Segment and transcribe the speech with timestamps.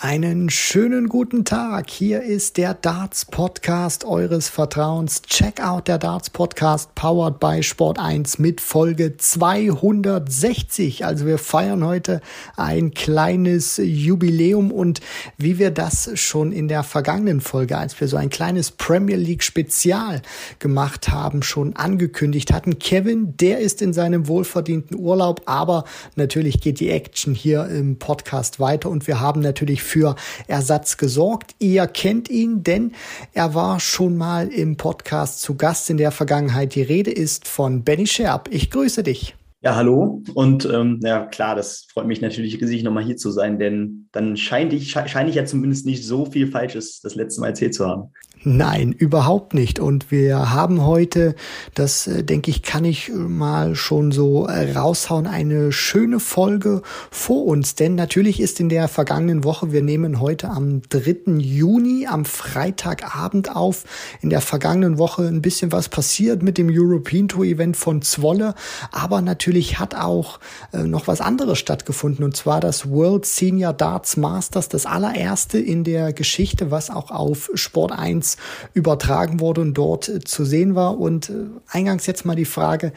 [0.00, 1.90] Einen schönen guten Tag.
[1.90, 5.22] Hier ist der Darts Podcast eures Vertrauens.
[5.22, 11.04] Check out der Darts Podcast powered by Sport 1 mit Folge 260.
[11.04, 12.20] Also wir feiern heute
[12.56, 15.00] ein kleines Jubiläum und
[15.36, 19.42] wie wir das schon in der vergangenen Folge, als wir so ein kleines Premier League
[19.42, 20.22] Spezial
[20.60, 22.78] gemacht haben, schon angekündigt hatten.
[22.78, 25.82] Kevin, der ist in seinem wohlverdienten Urlaub, aber
[26.14, 30.14] natürlich geht die Action hier im Podcast weiter und wir haben natürlich für
[30.46, 31.54] Ersatz gesorgt.
[31.58, 32.92] Ihr kennt ihn, denn
[33.32, 36.74] er war schon mal im Podcast zu Gast in der Vergangenheit.
[36.74, 38.48] Die Rede ist von Benny Scherb.
[38.52, 39.34] Ich grüße dich.
[39.60, 40.22] Ja, hallo.
[40.34, 44.36] Und ähm, ja, klar, das freut mich natürlich riesig, nochmal hier zu sein, denn dann
[44.36, 47.84] scheine ich, scheine ich ja zumindest nicht so viel Falsches das letzte Mal erzählt zu
[47.84, 48.12] haben.
[48.44, 49.80] Nein, überhaupt nicht.
[49.80, 51.34] Und wir haben heute,
[51.74, 57.46] das äh, denke ich, kann ich mal schon so äh, raushauen, eine schöne Folge vor
[57.46, 57.74] uns.
[57.74, 61.38] Denn natürlich ist in der vergangenen Woche, wir nehmen heute am 3.
[61.38, 63.84] Juni, am Freitagabend auf,
[64.20, 68.54] in der vergangenen Woche ein bisschen was passiert mit dem European Tour Event von Zwolle.
[68.92, 70.38] Aber natürlich hat auch
[70.72, 72.24] äh, noch was anderes stattgefunden.
[72.24, 77.50] Und zwar das World Senior Darts Masters, das allererste in der Geschichte, was auch auf
[77.54, 78.36] Sport 1 Netz
[78.74, 80.98] übertragen wurde und dort äh, zu sehen war.
[80.98, 81.32] Und äh,
[81.68, 82.92] eingangs jetzt mal die Frage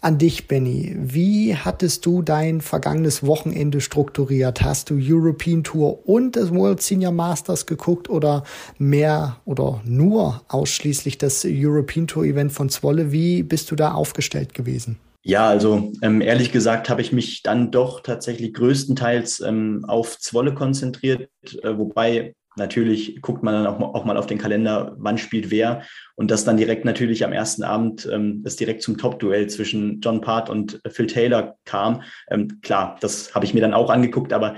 [0.00, 0.94] an dich, Benny.
[0.96, 4.62] Wie hattest du dein vergangenes Wochenende strukturiert?
[4.62, 8.44] Hast du European Tour und das World Senior Masters geguckt oder
[8.78, 13.10] mehr oder nur ausschließlich das European Tour Event von Zwolle?
[13.10, 14.98] Wie bist du da aufgestellt gewesen?
[15.24, 20.54] Ja, also ähm, ehrlich gesagt habe ich mich dann doch tatsächlich größtenteils ähm, auf Zwolle
[20.54, 21.28] konzentriert,
[21.62, 25.82] äh, wobei Natürlich guckt man dann auch, auch, mal auf den Kalender, wann spielt wer.
[26.16, 30.20] Und das dann direkt natürlich am ersten Abend, ähm, das direkt zum Top-Duell zwischen John
[30.20, 32.02] Part und Phil Taylor kam.
[32.30, 34.56] Ähm, klar, das habe ich mir dann auch angeguckt, aber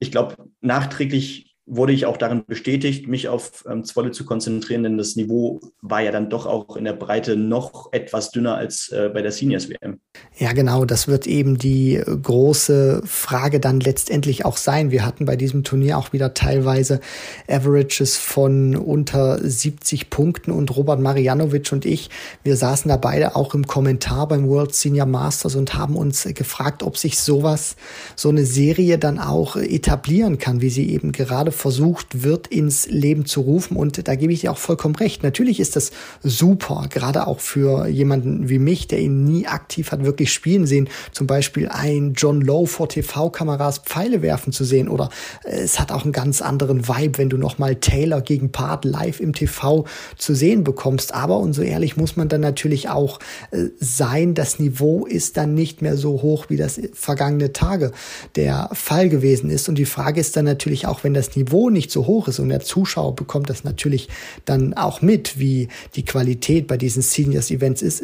[0.00, 4.98] ich glaube, nachträglich wurde ich auch darin bestätigt, mich auf ähm, Zwolle zu konzentrieren, denn
[4.98, 9.10] das Niveau war ja dann doch auch in der Breite noch etwas dünner als äh,
[9.12, 9.98] bei der Seniors WM.
[10.36, 14.90] Ja, genau, das wird eben die große Frage dann letztendlich auch sein.
[14.90, 17.00] Wir hatten bei diesem Turnier auch wieder teilweise
[17.48, 22.10] Averages von unter 70 Punkten und Robert Marianovic und ich,
[22.42, 26.82] wir saßen da beide auch im Kommentar beim World Senior Masters und haben uns gefragt,
[26.82, 27.76] ob sich sowas,
[28.16, 33.26] so eine Serie dann auch etablieren kann, wie sie eben gerade versucht wird, ins Leben
[33.26, 33.76] zu rufen.
[33.76, 35.22] Und da gebe ich dir auch vollkommen recht.
[35.22, 35.90] Natürlich ist das
[36.22, 40.88] super, gerade auch für jemanden wie mich, der ihn nie aktiv hat wirklich spielen sehen.
[41.12, 44.88] Zum Beispiel ein John Lowe vor TV-Kameras Pfeile werfen zu sehen.
[44.88, 45.10] Oder
[45.44, 49.32] es hat auch einen ganz anderen Vibe, wenn du nochmal Taylor gegen Part live im
[49.32, 49.84] TV
[50.16, 51.14] zu sehen bekommst.
[51.14, 53.18] Aber, und so ehrlich muss man dann natürlich auch
[53.50, 57.92] äh, sein, das Niveau ist dann nicht mehr so hoch, wie das vergangene Tage
[58.36, 59.68] der Fall gewesen ist.
[59.68, 62.38] Und die Frage ist dann natürlich auch, wenn das Niveau Niveau nicht so hoch ist
[62.38, 64.08] und der Zuschauer bekommt das natürlich
[64.44, 68.02] dann auch mit, wie die Qualität bei diesen Seniors Events ist,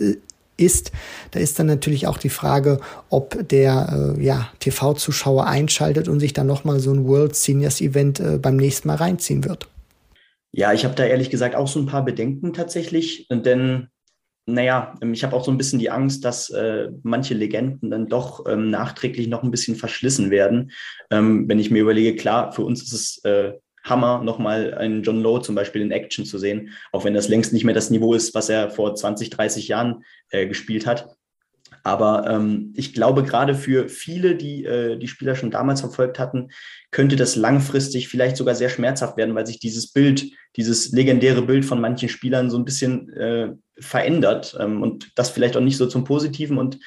[0.57, 0.93] ist,
[1.31, 6.35] da ist dann natürlich auch die Frage, ob der äh, ja, TV-Zuschauer einschaltet und sich
[6.35, 9.69] dann nochmal so ein World Seniors Event äh, beim nächsten Mal reinziehen wird.
[10.53, 13.89] Ja, ich habe da ehrlich gesagt auch so ein paar Bedenken tatsächlich, denn
[14.47, 18.47] naja, ich habe auch so ein bisschen die Angst, dass äh, manche Legenden dann doch
[18.49, 20.73] ähm, nachträglich noch ein bisschen verschlissen werden.
[21.11, 23.53] Ähm, wenn ich mir überlege, klar, für uns ist es äh,
[23.85, 27.53] Hammer, nochmal einen John Lowe zum Beispiel in Action zu sehen, auch wenn das längst
[27.53, 31.09] nicht mehr das Niveau ist, was er vor 20, 30 Jahren äh, gespielt hat.
[31.83, 36.49] Aber ähm, ich glaube, gerade für viele, die äh, die Spieler schon damals verfolgt hatten,
[36.91, 41.65] könnte das langfristig vielleicht sogar sehr schmerzhaft werden, weil sich dieses Bild, dieses legendäre Bild
[41.65, 45.87] von manchen Spielern so ein bisschen äh, verändert ähm, und das vielleicht auch nicht so
[45.87, 46.79] zum Positiven und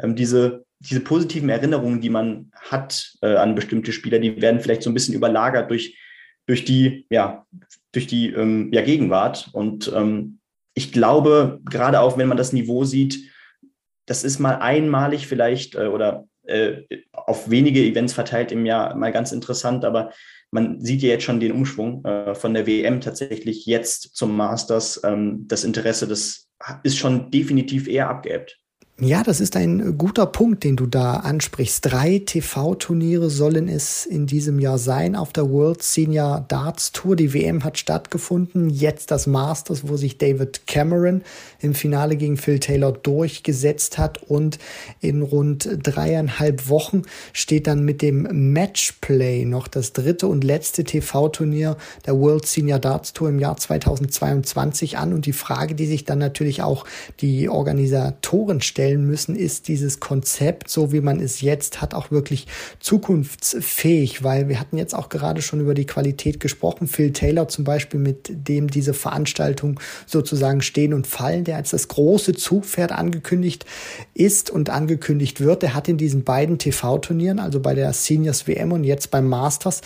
[0.00, 4.82] ähm, diese, diese positiven Erinnerungen, die man hat äh, an bestimmte Spieler, die werden vielleicht
[4.82, 5.98] so ein bisschen überlagert durch,
[6.46, 7.46] durch die, ja,
[7.92, 9.50] durch die ähm, ja, Gegenwart.
[9.52, 10.38] Und ähm,
[10.74, 13.18] ich glaube, gerade auch wenn man das Niveau sieht,
[14.08, 16.82] das ist mal einmalig vielleicht äh, oder äh,
[17.12, 20.12] auf wenige Events verteilt im Jahr mal ganz interessant, aber
[20.50, 25.00] man sieht ja jetzt schon den Umschwung äh, von der WM tatsächlich jetzt zum Masters.
[25.04, 26.48] Ähm, das Interesse, das
[26.82, 28.57] ist schon definitiv eher abgeebbt.
[29.00, 31.86] Ja, das ist ein guter Punkt, den du da ansprichst.
[31.86, 37.14] Drei TV-Turniere sollen es in diesem Jahr sein auf der World Senior Darts Tour.
[37.14, 38.68] Die WM hat stattgefunden.
[38.68, 41.22] Jetzt das Masters, wo sich David Cameron
[41.60, 44.20] im Finale gegen Phil Taylor durchgesetzt hat.
[44.24, 44.58] Und
[44.98, 47.02] in rund dreieinhalb Wochen
[47.32, 53.12] steht dann mit dem Matchplay noch das dritte und letzte TV-Turnier der World Senior Darts
[53.12, 55.12] Tour im Jahr 2022 an.
[55.12, 56.84] Und die Frage, die sich dann natürlich auch
[57.20, 62.10] die Organisatoren stellen, stellen müssen, ist dieses Konzept, so wie man es jetzt hat, auch
[62.10, 62.46] wirklich
[62.80, 66.86] zukunftsfähig, weil wir hatten jetzt auch gerade schon über die Qualität gesprochen.
[66.86, 71.88] Phil Taylor zum Beispiel, mit dem diese Veranstaltung sozusagen stehen und fallen, der als das
[71.88, 73.66] große Zugpferd angekündigt
[74.14, 78.72] ist und angekündigt wird, der hat in diesen beiden TV-Turnieren, also bei der Seniors WM
[78.72, 79.82] und jetzt beim Masters,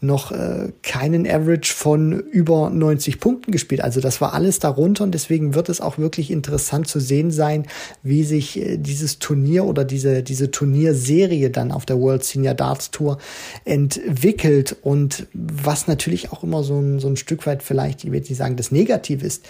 [0.00, 3.82] noch äh, keinen Average von über 90 Punkten gespielt.
[3.82, 7.66] Also das war alles darunter und deswegen wird es auch wirklich interessant zu sehen sein,
[8.02, 12.90] wie sich äh, dieses Turnier oder diese, diese Turnierserie dann auf der World Senior Darts
[12.90, 13.18] Tour
[13.64, 14.76] entwickelt.
[14.82, 18.36] Und was natürlich auch immer so ein, so ein Stück weit vielleicht, ich will nicht
[18.36, 19.44] sagen, das Negativ ist,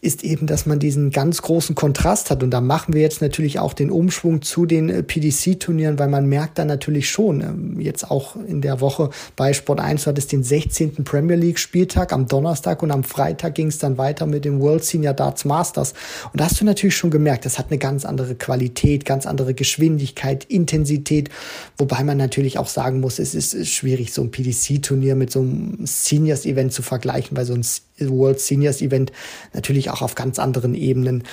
[0.00, 2.42] ist eben, dass man diesen ganz großen Kontrast hat.
[2.42, 6.26] Und da machen wir jetzt natürlich auch den Umschwung zu den äh, PDC-Turnieren, weil man
[6.26, 10.28] merkt dann natürlich schon, ähm, jetzt auch in der Woche bei Sport 1 hat es
[10.28, 11.04] den 16.
[11.04, 15.14] Premier League-Spieltag am Donnerstag und am Freitag ging es dann weiter mit dem World Senior
[15.14, 15.94] Darts Masters.
[16.32, 19.54] Und da hast du natürlich schon gemerkt, das hat eine ganz andere Qualität, ganz andere
[19.54, 21.30] Geschwindigkeit, Intensität,
[21.76, 25.78] wobei man natürlich auch sagen muss, es ist schwierig, so ein PDC-Turnier mit so einem
[25.84, 27.64] Seniors-Event zu vergleichen, weil so ein
[28.00, 29.12] World Seniors Event
[29.52, 31.24] natürlich auch auf ganz anderen Ebenen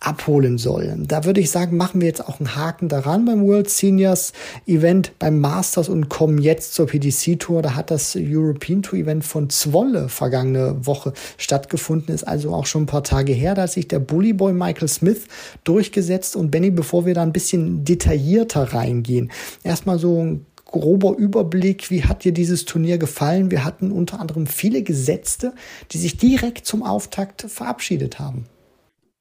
[0.00, 0.96] abholen soll.
[0.98, 4.32] Da würde ich sagen, machen wir jetzt auch einen Haken daran beim World Seniors
[4.66, 7.60] Event, beim Masters und kommen jetzt zur PDC Tour.
[7.60, 12.84] Da hat das European Tour Event von Zwolle vergangene Woche stattgefunden, ist also auch schon
[12.84, 13.54] ein paar Tage her.
[13.54, 15.26] Da hat sich der Bully Boy Michael Smith
[15.64, 16.34] durchgesetzt.
[16.34, 19.30] Und Benny, bevor wir da ein bisschen detaillierter reingehen,
[19.64, 23.50] erstmal so ein grober Überblick, wie hat dir dieses Turnier gefallen?
[23.50, 25.54] Wir hatten unter anderem viele Gesetzte,
[25.90, 28.46] die sich direkt zum Auftakt verabschiedet haben.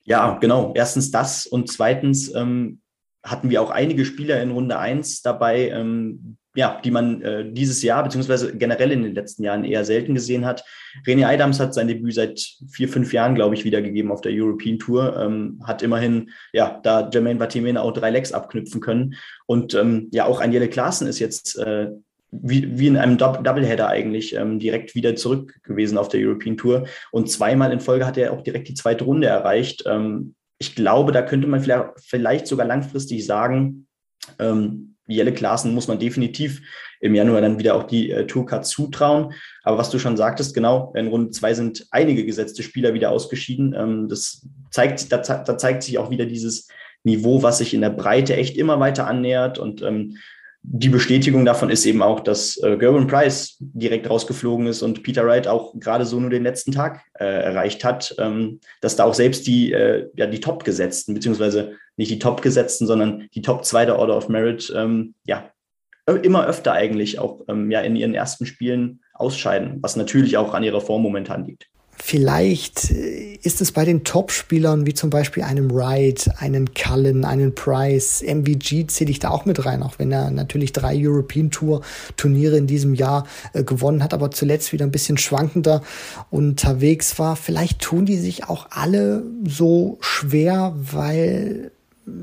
[0.04, 0.74] Ja, genau.
[0.76, 2.82] Erstens das und zweitens ähm,
[3.24, 7.82] hatten wir auch einige Spieler in Runde 1 dabei, ähm, ja, die man äh, dieses
[7.84, 10.64] Jahr beziehungsweise generell in den letzten Jahren eher selten gesehen hat.
[11.06, 12.40] René Adams hat sein Debüt seit
[12.72, 17.10] vier, fünf Jahren, glaube ich, wiedergegeben auf der European Tour, ähm, hat immerhin, ja, da
[17.12, 19.16] Jermaine Batimena auch drei Legs abknüpfen können.
[19.46, 21.90] Und ähm, ja, auch ein Jelle Klaassen ist jetzt äh,
[22.32, 26.88] wie, wie in einem Doubleheader eigentlich ähm, direkt wieder zurück gewesen auf der European Tour.
[27.12, 29.84] Und zweimal in Folge hat er auch direkt die zweite Runde erreicht.
[29.86, 33.88] Ähm, ich glaube, da könnte man vielleicht, vielleicht sogar langfristig sagen,
[34.38, 36.62] ähm, Jelle Klaassen muss man definitiv
[37.00, 39.34] im Januar dann wieder auch die äh, Tourcard zutrauen.
[39.64, 43.74] Aber was du schon sagtest, genau, in Runde zwei sind einige gesetzte Spieler wieder ausgeschieden.
[43.78, 46.68] Ähm, das zeigt, da, da, zeigt sich auch wieder dieses
[47.04, 49.58] Niveau, was sich in der Breite echt immer weiter annähert.
[49.58, 50.18] Und ähm,
[50.62, 55.26] die Bestätigung davon ist eben auch, dass äh, Gerwin Price direkt rausgeflogen ist und Peter
[55.26, 59.14] Wright auch gerade so nur den letzten Tag äh, erreicht hat, ähm, dass da auch
[59.14, 64.00] selbst die, äh, ja, die Top-Gesetzten, beziehungsweise nicht die Top-Gesetzten, sondern die Top 2 der
[64.00, 65.52] Order of Merit, ähm, ja,
[66.08, 70.64] immer öfter eigentlich auch ähm, ja, in ihren ersten Spielen ausscheiden, was natürlich auch an
[70.64, 71.68] ihrer Form momentan liegt.
[72.02, 77.54] Vielleicht äh, ist es bei den Top-Spielern wie zum Beispiel einem Wright, einen Cullen, einen
[77.54, 81.82] Price, MVG zähle ich da auch mit rein, auch wenn er natürlich drei European Tour
[82.16, 85.82] Turniere in diesem Jahr äh, gewonnen hat, aber zuletzt wieder ein bisschen schwankender
[86.32, 87.36] unterwegs war.
[87.36, 91.72] Vielleicht tun die sich auch alle so schwer, weil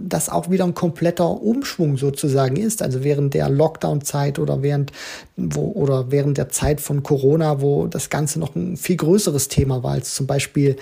[0.08, 2.82] das auch wieder ein kompletter Umschwung sozusagen ist.
[2.82, 4.92] Also während der Lockdown-Zeit oder während
[5.36, 9.82] wo, oder während der Zeit von Corona, wo das Ganze noch ein viel größeres Thema
[9.82, 10.76] war als zum Beispiel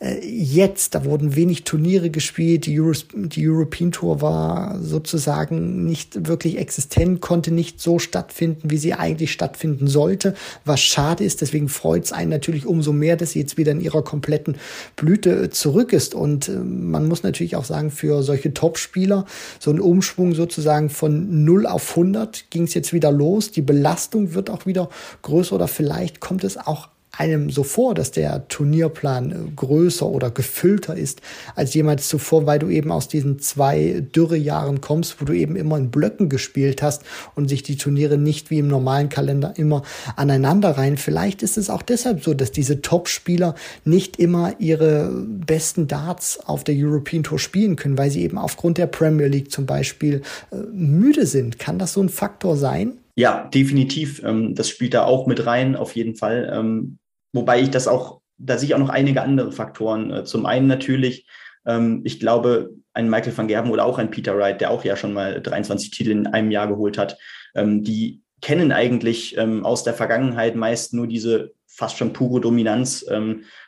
[0.00, 0.94] äh, jetzt.
[0.94, 2.64] Da wurden wenig Turniere gespielt.
[2.64, 8.78] Die, Euro, die European Tour war sozusagen nicht wirklich existent, konnte nicht so stattfinden, wie
[8.78, 10.34] sie eigentlich stattfinden sollte.
[10.64, 11.42] Was schade ist.
[11.42, 14.56] Deswegen freut es einen natürlich umso mehr, dass sie jetzt wieder in ihrer kompletten
[14.96, 16.14] Blüte zurück ist.
[16.14, 19.26] Und äh, man muss natürlich auch sagen, für solche Topspieler.
[19.58, 23.50] So ein Umschwung sozusagen von 0 auf 100 ging es jetzt wieder los.
[23.50, 24.88] Die Belastung wird auch wieder
[25.22, 26.88] größer oder vielleicht kommt es auch
[27.18, 31.20] einem so vor, dass der Turnierplan äh, größer oder gefüllter ist
[31.54, 35.76] als jemals zuvor, weil du eben aus diesen zwei Dürrejahren kommst, wo du eben immer
[35.78, 37.02] in Blöcken gespielt hast
[37.34, 39.82] und sich die Turniere nicht wie im normalen Kalender immer
[40.16, 40.96] aneinander rein.
[40.96, 46.62] Vielleicht ist es auch deshalb so, dass diese Top-Spieler nicht immer ihre besten Darts auf
[46.62, 50.56] der European Tour spielen können, weil sie eben aufgrund der Premier League zum Beispiel äh,
[50.72, 51.58] müde sind.
[51.58, 52.98] Kann das so ein Faktor sein?
[53.18, 54.22] Ja, definitiv.
[54.22, 56.52] Ähm, das spielt da auch mit rein, auf jeden Fall.
[56.54, 56.98] Ähm,
[57.32, 60.12] wobei ich das auch, da sehe ich auch noch einige andere Faktoren.
[60.12, 61.26] Äh, zum einen natürlich,
[61.66, 64.94] ähm, ich glaube, ein Michael van Gerben oder auch ein Peter Wright, der auch ja
[64.94, 67.16] schon mal 23 Titel in einem Jahr geholt hat,
[67.54, 73.06] die kennen eigentlich aus der Vergangenheit meist nur diese fast schon pure Dominanz.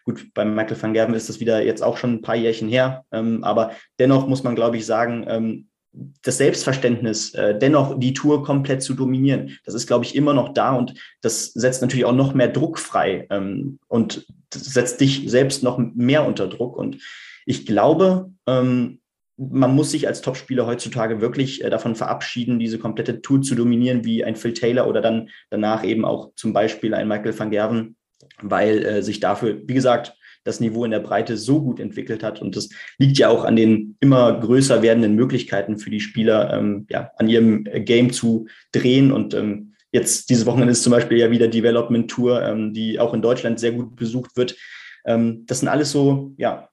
[0.04, 3.04] gut, beim Michael van Gerben ist das wieder jetzt auch schon ein paar Jährchen her,
[3.10, 8.94] aber dennoch muss man, glaube ich, sagen, das Selbstverständnis, äh, dennoch die Tour komplett zu
[8.94, 12.48] dominieren, das ist, glaube ich, immer noch da und das setzt natürlich auch noch mehr
[12.48, 16.76] Druck frei ähm, und setzt dich selbst noch mehr unter Druck.
[16.76, 16.98] Und
[17.44, 19.00] ich glaube, ähm,
[19.36, 24.04] man muss sich als Topspieler heutzutage wirklich äh, davon verabschieden, diese komplette Tour zu dominieren,
[24.04, 27.96] wie ein Phil Taylor oder dann danach eben auch zum Beispiel ein Michael van Gerven,
[28.42, 32.40] weil äh, sich dafür, wie gesagt, das Niveau in der Breite so gut entwickelt hat.
[32.40, 32.68] Und das
[32.98, 37.28] liegt ja auch an den immer größer werdenden Möglichkeiten für die Spieler, ähm, ja, an
[37.28, 39.12] ihrem Game zu drehen.
[39.12, 43.14] Und ähm, jetzt dieses Wochenende ist zum Beispiel ja wieder Development Tour, ähm, die auch
[43.14, 44.56] in Deutschland sehr gut besucht wird.
[45.04, 46.68] Ähm, das sind alles so, ja,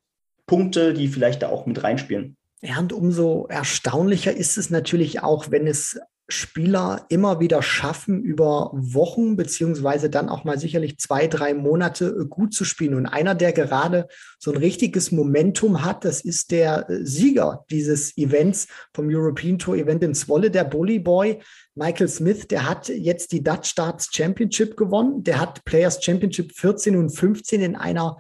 [0.45, 2.37] Punkte, die vielleicht da auch mit reinspielen.
[2.61, 8.71] Ja, und umso erstaunlicher ist es natürlich auch, wenn es Spieler immer wieder schaffen, über
[8.73, 12.95] Wochen beziehungsweise dann auch mal sicherlich zwei, drei Monate äh, gut zu spielen.
[12.95, 14.07] Und einer, der gerade
[14.37, 19.77] so ein richtiges Momentum hat, das ist der äh, Sieger dieses Events vom European Tour
[19.77, 21.39] Event in Zwolle, der Bully Boy.
[21.75, 25.23] Michael Smith, der hat jetzt die Dutch Starts Championship gewonnen.
[25.23, 28.17] Der hat Players Championship 14 und 15 in einer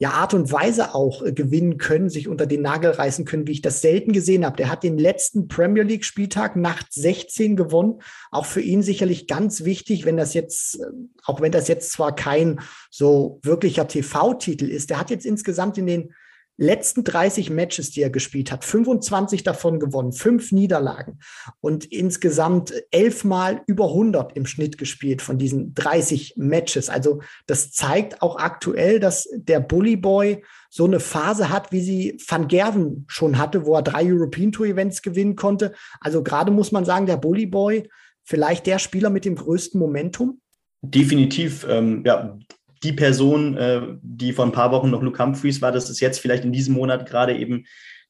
[0.00, 3.52] ja, Art und Weise auch äh, gewinnen können, sich unter den Nagel reißen können, wie
[3.52, 4.56] ich das selten gesehen habe.
[4.56, 8.00] Der hat den letzten Premier League Spieltag Nacht 16 gewonnen.
[8.30, 10.84] Auch für ihn sicherlich ganz wichtig, wenn das jetzt, äh,
[11.24, 15.86] auch wenn das jetzt zwar kein so wirklicher TV-Titel ist, der hat jetzt insgesamt in
[15.86, 16.14] den
[16.58, 21.20] letzten 30 Matches, die er gespielt hat, 25 davon gewonnen, fünf Niederlagen
[21.60, 26.90] und insgesamt elfmal über 100 im Schnitt gespielt von diesen 30 Matches.
[26.90, 32.20] Also das zeigt auch aktuell, dass der Bully Boy so eine Phase hat, wie sie
[32.26, 35.72] Van Gerven schon hatte, wo er drei European Tour Events gewinnen konnte.
[36.00, 37.88] Also gerade muss man sagen, der Bully Boy
[38.24, 40.40] vielleicht der Spieler mit dem größten Momentum.
[40.82, 42.38] Definitiv, ähm, ja,
[42.82, 46.20] die Person, äh, die vor ein paar Wochen noch Luke Humphreys war, das ist jetzt
[46.20, 47.64] vielleicht in diesem Monat gerade eben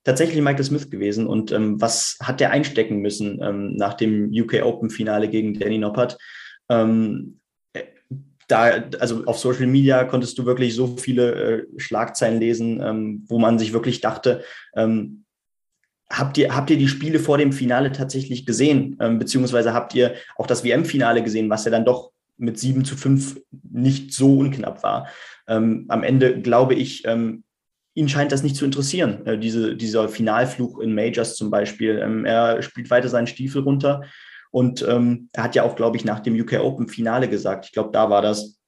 [0.04, 1.26] tatsächlich Michael Smith gewesen.
[1.26, 5.78] Und ähm, was hat der einstecken müssen ähm, nach dem UK Open Finale gegen Danny
[5.78, 6.18] Noppert?
[6.68, 7.40] Ähm,
[7.72, 7.84] äh,
[8.46, 13.38] da, also auf Social Media konntest du wirklich so viele äh, Schlagzeilen lesen, ähm, wo
[13.38, 14.42] man sich wirklich dachte,
[14.74, 15.24] ähm,
[16.10, 18.96] Habt ihr, habt ihr die Spiele vor dem Finale tatsächlich gesehen?
[18.98, 22.96] Ähm, beziehungsweise habt ihr auch das WM-Finale gesehen, was ja dann doch mit 7 zu
[22.96, 23.40] 5
[23.70, 25.08] nicht so unknapp war.
[25.46, 27.44] Ähm, am Ende glaube ich, ähm,
[27.94, 31.98] ihn scheint das nicht zu interessieren, äh, diese, dieser Finalfluch in Majors zum Beispiel.
[31.98, 34.02] Ähm, er spielt weiter seinen Stiefel runter
[34.50, 37.72] und ähm, er hat ja auch, glaube ich, nach dem UK Open Finale gesagt, ich
[37.72, 38.58] glaube, da war das,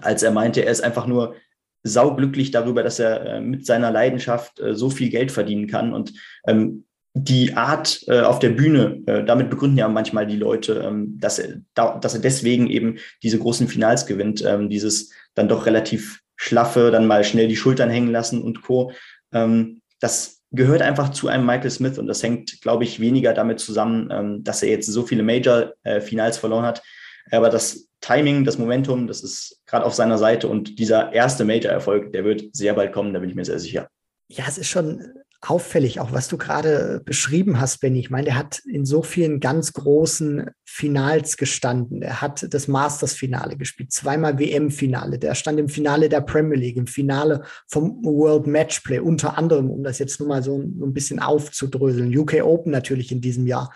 [0.00, 1.34] als er meinte, er ist einfach nur
[1.82, 6.12] sauglücklich darüber, dass er äh, mit seiner Leidenschaft äh, so viel Geld verdienen kann und
[6.46, 6.84] ähm,
[7.18, 11.38] die Art äh, auf der Bühne, äh, damit begründen ja manchmal die Leute, ähm, dass,
[11.38, 16.20] er, da, dass er deswegen eben diese großen Finals gewinnt, ähm, dieses dann doch relativ
[16.36, 18.92] schlaffe, dann mal schnell die Schultern hängen lassen und Co.
[19.32, 23.60] Ähm, das gehört einfach zu einem Michael Smith und das hängt, glaube ich, weniger damit
[23.60, 26.82] zusammen, ähm, dass er jetzt so viele Major-Finals äh, verloren hat.
[27.30, 32.12] Aber das Timing, das Momentum, das ist gerade auf seiner Seite und dieser erste Major-Erfolg,
[32.12, 33.88] der wird sehr bald kommen, da bin ich mir sehr sicher.
[34.28, 35.02] Ja, es ist schon
[35.40, 38.00] auffällig, auch was du gerade beschrieben hast, Benny.
[38.00, 42.02] Ich meine, der hat in so vielen ganz großen Finals gestanden.
[42.02, 45.18] Er hat das Masters-Finale gespielt, zweimal WM-Finale.
[45.18, 49.82] Der stand im Finale der Premier League, im Finale vom World Matchplay, unter anderem, um
[49.82, 52.16] das jetzt nur mal so, so ein bisschen aufzudröseln.
[52.16, 53.72] UK Open natürlich in diesem Jahr.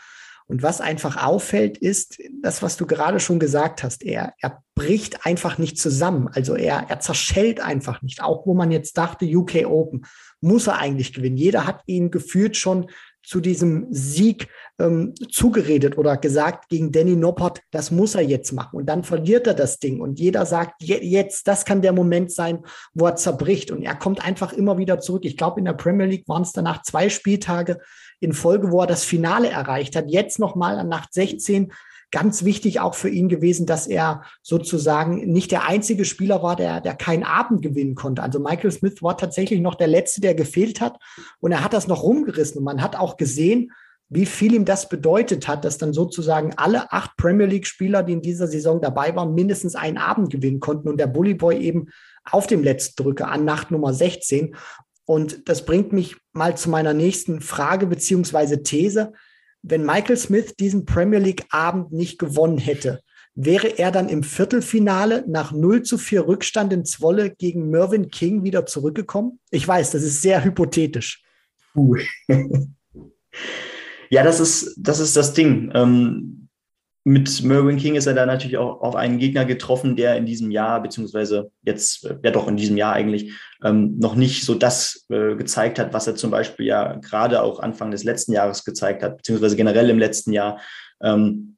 [0.50, 4.02] Und was einfach auffällt, ist das, was du gerade schon gesagt hast.
[4.02, 6.26] Er, er bricht einfach nicht zusammen.
[6.26, 8.20] Also er, er zerschellt einfach nicht.
[8.20, 10.06] Auch wo man jetzt dachte, UK Open
[10.40, 11.36] muss er eigentlich gewinnen.
[11.36, 12.86] Jeder hat ihn gefühlt schon
[13.22, 18.78] zu diesem Sieg ähm, zugeredet oder gesagt gegen Danny Noppert, das muss er jetzt machen.
[18.78, 20.00] Und dann verliert er das Ding.
[20.00, 22.60] Und jeder sagt, je, jetzt, das kann der Moment sein,
[22.94, 23.70] wo er zerbricht.
[23.70, 25.24] Und er kommt einfach immer wieder zurück.
[25.24, 27.78] Ich glaube, in der Premier League waren es danach zwei Spieltage
[28.20, 30.10] in Folge, wo er das Finale erreicht hat.
[30.10, 31.72] Jetzt nochmal an Nacht 16
[32.10, 36.80] ganz wichtig auch für ihn gewesen, dass er sozusagen nicht der einzige Spieler war, der,
[36.80, 38.22] der keinen Abend gewinnen konnte.
[38.22, 40.98] Also Michael Smith war tatsächlich noch der Letzte, der gefehlt hat.
[41.38, 42.58] Und er hat das noch rumgerissen.
[42.58, 43.72] Und man hat auch gesehen,
[44.08, 48.22] wie viel ihm das bedeutet hat, dass dann sozusagen alle acht Premier League-Spieler, die in
[48.22, 51.90] dieser Saison dabei waren, mindestens einen Abend gewinnen konnten und der Bully Boy eben
[52.28, 54.56] auf dem letzten Drücke an Nacht Nummer 16.
[55.04, 59.12] Und das bringt mich mal zu meiner nächsten Frage beziehungsweise These.
[59.62, 63.00] Wenn Michael Smith diesen Premier League-Abend nicht gewonnen hätte,
[63.34, 68.42] wäre er dann im Viertelfinale nach 0 zu 4 Rückstand in Zwolle gegen Mervyn King
[68.44, 69.38] wieder zurückgekommen?
[69.50, 71.22] Ich weiß, das ist sehr hypothetisch.
[74.10, 75.70] ja, das ist, das ist das Ding.
[75.74, 76.39] Ähm,
[77.04, 80.50] mit Mervyn King ist er da natürlich auch auf einen Gegner getroffen, der in diesem
[80.50, 83.32] Jahr, beziehungsweise jetzt, äh, ja doch in diesem Jahr eigentlich,
[83.64, 87.60] ähm, noch nicht so das äh, gezeigt hat, was er zum Beispiel ja gerade auch
[87.60, 90.60] Anfang des letzten Jahres gezeigt hat, beziehungsweise generell im letzten Jahr.
[91.02, 91.56] Ähm,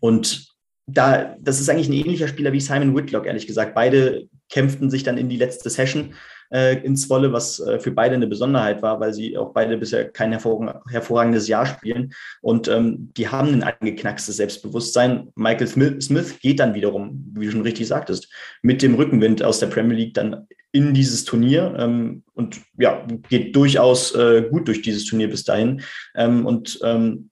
[0.00, 0.48] und
[0.86, 3.74] da, das ist eigentlich ein ähnlicher Spieler wie Simon Whitlock, ehrlich gesagt.
[3.74, 6.14] Beide kämpften sich dann in die letzte Session.
[6.52, 10.10] Äh, ins Wolle, was äh, für beide eine Besonderheit war, weil sie auch beide bisher
[10.10, 12.12] kein hervorragendes Jahr spielen.
[12.40, 15.28] Und ähm, die haben ein angeknackstes Selbstbewusstsein.
[15.34, 19.60] Michael Smith, Smith geht dann wiederum, wie du schon richtig sagtest, mit dem Rückenwind aus
[19.60, 24.82] der Premier League dann in dieses Turnier ähm, und ja, geht durchaus äh, gut durch
[24.82, 25.82] dieses Turnier bis dahin.
[26.14, 27.30] Ähm, und ähm,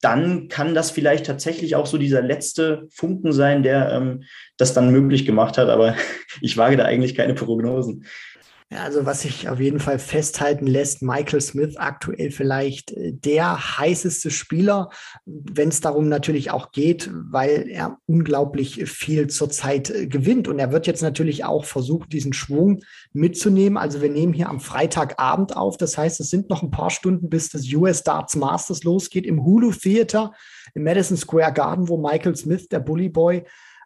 [0.00, 4.24] dann kann das vielleicht tatsächlich auch so dieser letzte Funken sein, der ähm,
[4.56, 5.68] das dann möglich gemacht hat.
[5.68, 5.96] Aber
[6.40, 8.04] ich wage da eigentlich keine Prognosen.
[8.70, 13.78] Ja, also was sich auf jeden Fall festhalten lässt, Michael Smith aktuell vielleicht äh, der
[13.78, 14.88] heißeste Spieler,
[15.26, 20.48] wenn es darum natürlich auch geht, weil er unglaublich viel zurzeit äh, gewinnt.
[20.48, 22.80] Und er wird jetzt natürlich auch versuchen, diesen Schwung
[23.12, 23.76] mitzunehmen.
[23.76, 25.76] Also wir nehmen hier am Freitagabend auf.
[25.76, 29.44] Das heißt, es sind noch ein paar Stunden, bis das US Darts Masters losgeht im
[29.44, 30.32] Hulu Theater
[30.74, 33.44] im Madison Square Garden, wo Michael Smith, der Bully Boy,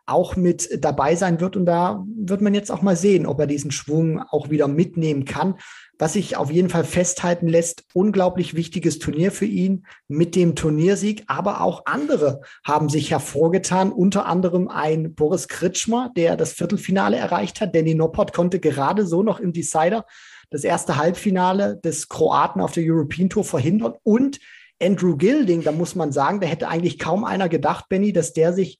[0.08, 1.56] auch mit dabei sein wird.
[1.56, 5.24] Und da wird man jetzt auch mal sehen, ob er diesen Schwung auch wieder mitnehmen
[5.24, 5.54] kann.
[5.98, 11.24] Was sich auf jeden Fall festhalten lässt, unglaublich wichtiges Turnier für ihn mit dem Turniersieg.
[11.26, 17.60] Aber auch andere haben sich hervorgetan, unter anderem ein Boris Kritschmer, der das Viertelfinale erreicht
[17.60, 17.74] hat.
[17.74, 20.04] Danny Noppert konnte gerade so noch im Decider
[20.50, 23.94] das erste Halbfinale des Kroaten auf der European Tour verhindern.
[24.02, 24.38] Und
[24.80, 28.52] Andrew Gilding, da muss man sagen, da hätte eigentlich kaum einer gedacht, Benny, dass der
[28.52, 28.78] sich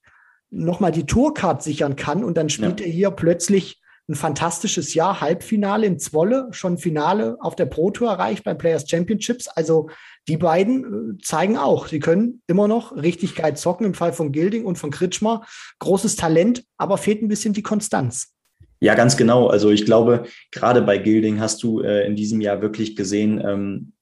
[0.51, 2.85] nochmal die Tourcard sichern kann und dann spielt ja.
[2.85, 3.79] er hier plötzlich
[4.09, 8.89] ein fantastisches Jahr, Halbfinale in Zwolle, schon Finale auf der Pro Tour erreicht bei Players
[8.89, 9.47] Championships.
[9.47, 9.89] Also
[10.27, 14.31] die beiden äh, zeigen auch, sie können immer noch richtig geil zocken im Fall von
[14.31, 15.45] Gilding und von Kritschmer.
[15.77, 18.33] Großes Talent, aber fehlt ein bisschen die Konstanz.
[18.81, 19.47] Ja, ganz genau.
[19.47, 23.93] Also ich glaube, gerade bei Gilding hast du äh, in diesem Jahr wirklich gesehen, ähm,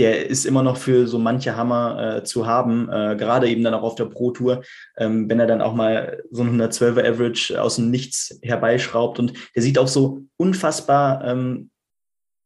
[0.00, 3.74] der ist immer noch für so manche Hammer äh, zu haben, äh, gerade eben dann
[3.74, 4.62] auch auf der Pro Tour,
[4.96, 9.34] ähm, wenn er dann auch mal so ein 112er Average aus dem Nichts herbeischraubt und
[9.54, 11.70] der sieht auch so unfassbar, ähm,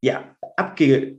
[0.01, 0.25] ja,
[0.57, 1.19] abge,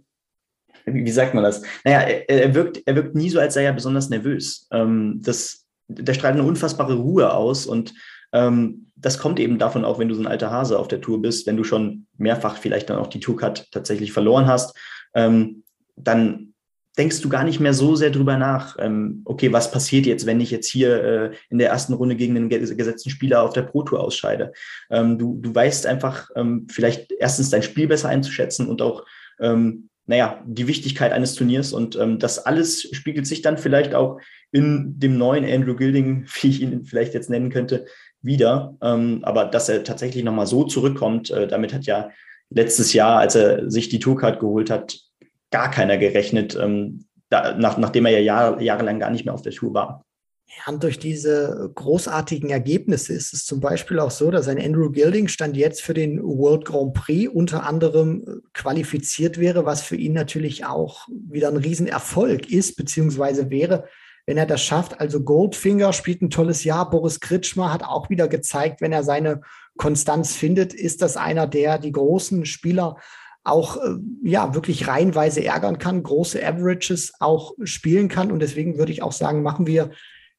[0.86, 1.62] wie sagt man das?
[1.86, 4.68] Naja, er, er, wirkt, er wirkt nie so, als sei er besonders nervös.
[4.72, 7.94] Ähm, das, der strahlt eine unfassbare Ruhe aus und
[8.34, 11.22] ähm, das kommt eben davon auch, wenn du so ein alter Hase auf der Tour
[11.22, 14.78] bist, wenn du schon mehrfach vielleicht dann auch die Tourcard tatsächlich verloren hast.
[15.14, 15.64] Ähm,
[15.96, 16.54] dann
[16.98, 20.40] denkst du gar nicht mehr so sehr drüber nach, ähm, okay, was passiert jetzt, wenn
[20.40, 23.84] ich jetzt hier äh, in der ersten Runde gegen einen gesetzten Spieler auf der Pro
[23.84, 24.54] Tour ausscheide.
[24.90, 29.06] Ähm, du, du weißt einfach ähm, vielleicht erstens dein Spiel besser einzuschätzen und auch,
[29.40, 34.20] ähm, naja, die Wichtigkeit eines Turniers und ähm, das alles spiegelt sich dann vielleicht auch
[34.52, 37.86] in dem neuen Andrew Gilding, wie ich ihn vielleicht jetzt nennen könnte,
[38.22, 38.78] wieder.
[38.82, 42.12] Ähm, aber dass er tatsächlich nochmal so zurückkommt, äh, damit hat ja
[42.50, 45.05] letztes Jahr, als er sich die Tourcard geholt hat,
[45.52, 49.42] gar keiner gerechnet, ähm, da, nach, nachdem er ja Jahr, jahrelang gar nicht mehr auf
[49.42, 50.06] der Tour war.
[50.48, 54.92] Ja, und durch diese großartigen Ergebnisse ist es zum Beispiel auch so, dass ein Andrew
[54.92, 59.96] Gilding stand jetzt für den World Grand Prix unter anderem äh, qualifiziert wäre, was für
[59.96, 63.86] ihn natürlich auch wieder ein Riesenerfolg ist, beziehungsweise wäre,
[64.28, 65.00] wenn er das schafft.
[65.00, 66.90] Also Goldfinger spielt ein tolles Jahr.
[66.90, 69.42] Boris Kritschmer hat auch wieder gezeigt, wenn er seine
[69.78, 72.98] Konstanz findet, ist das einer, der die großen Spieler
[73.46, 78.32] auch äh, ja wirklich reihenweise ärgern kann, große Averages auch spielen kann.
[78.32, 79.92] Und deswegen würde ich auch sagen, machen wir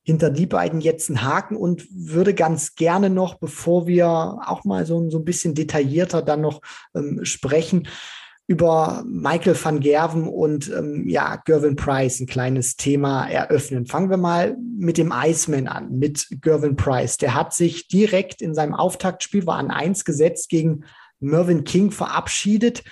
[0.03, 4.87] hinter die beiden jetzt einen Haken und würde ganz gerne noch, bevor wir auch mal
[4.87, 6.61] so, so ein bisschen detaillierter dann noch
[6.95, 7.89] ähm, sprechen,
[8.49, 13.87] über Michael van Gerven und ähm, ja, Gervin Price ein kleines Thema eröffnen.
[13.87, 17.17] Fangen wir mal mit dem Iceman an, mit Gervin Price.
[17.17, 20.85] Der hat sich direkt in seinem Auftaktspiel, war an eins gesetzt gegen
[21.21, 22.83] Mervyn King verabschiedet.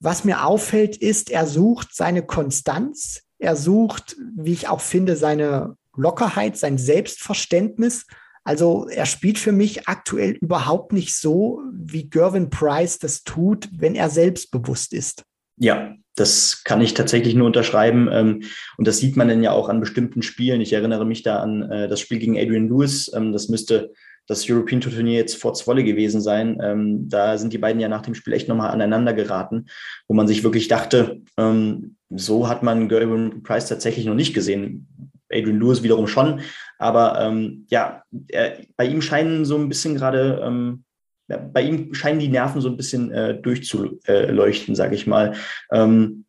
[0.00, 5.76] Was mir auffällt, ist, er sucht seine Konstanz, er sucht, wie ich auch finde, seine
[5.96, 8.06] Lockerheit, sein Selbstverständnis.
[8.44, 13.94] Also er spielt für mich aktuell überhaupt nicht so, wie Gervin Price das tut, wenn
[13.94, 15.24] er selbstbewusst ist.
[15.58, 18.08] Ja, das kann ich tatsächlich nur unterschreiben.
[18.12, 18.42] Ähm,
[18.76, 20.60] und das sieht man dann ja auch an bestimmten Spielen.
[20.60, 23.10] Ich erinnere mich da an äh, das Spiel gegen Adrian Lewis.
[23.14, 23.92] Ähm, das müsste
[24.26, 26.58] das European Tour Turnier jetzt vor Zwolle gewesen sein.
[26.62, 29.66] Ähm, da sind die beiden ja nach dem Spiel echt nochmal aneinander geraten,
[30.08, 34.88] wo man sich wirklich dachte, ähm, so hat man Gerben Price tatsächlich noch nicht gesehen.
[35.30, 36.40] Adrian Lewis wiederum schon,
[36.78, 40.84] aber ähm, ja, er, bei ihm scheinen so ein bisschen gerade, ähm,
[41.28, 45.34] ja, bei ihm scheinen die Nerven so ein bisschen äh, durchzuleuchten, sage ich mal.
[45.72, 46.26] Ähm,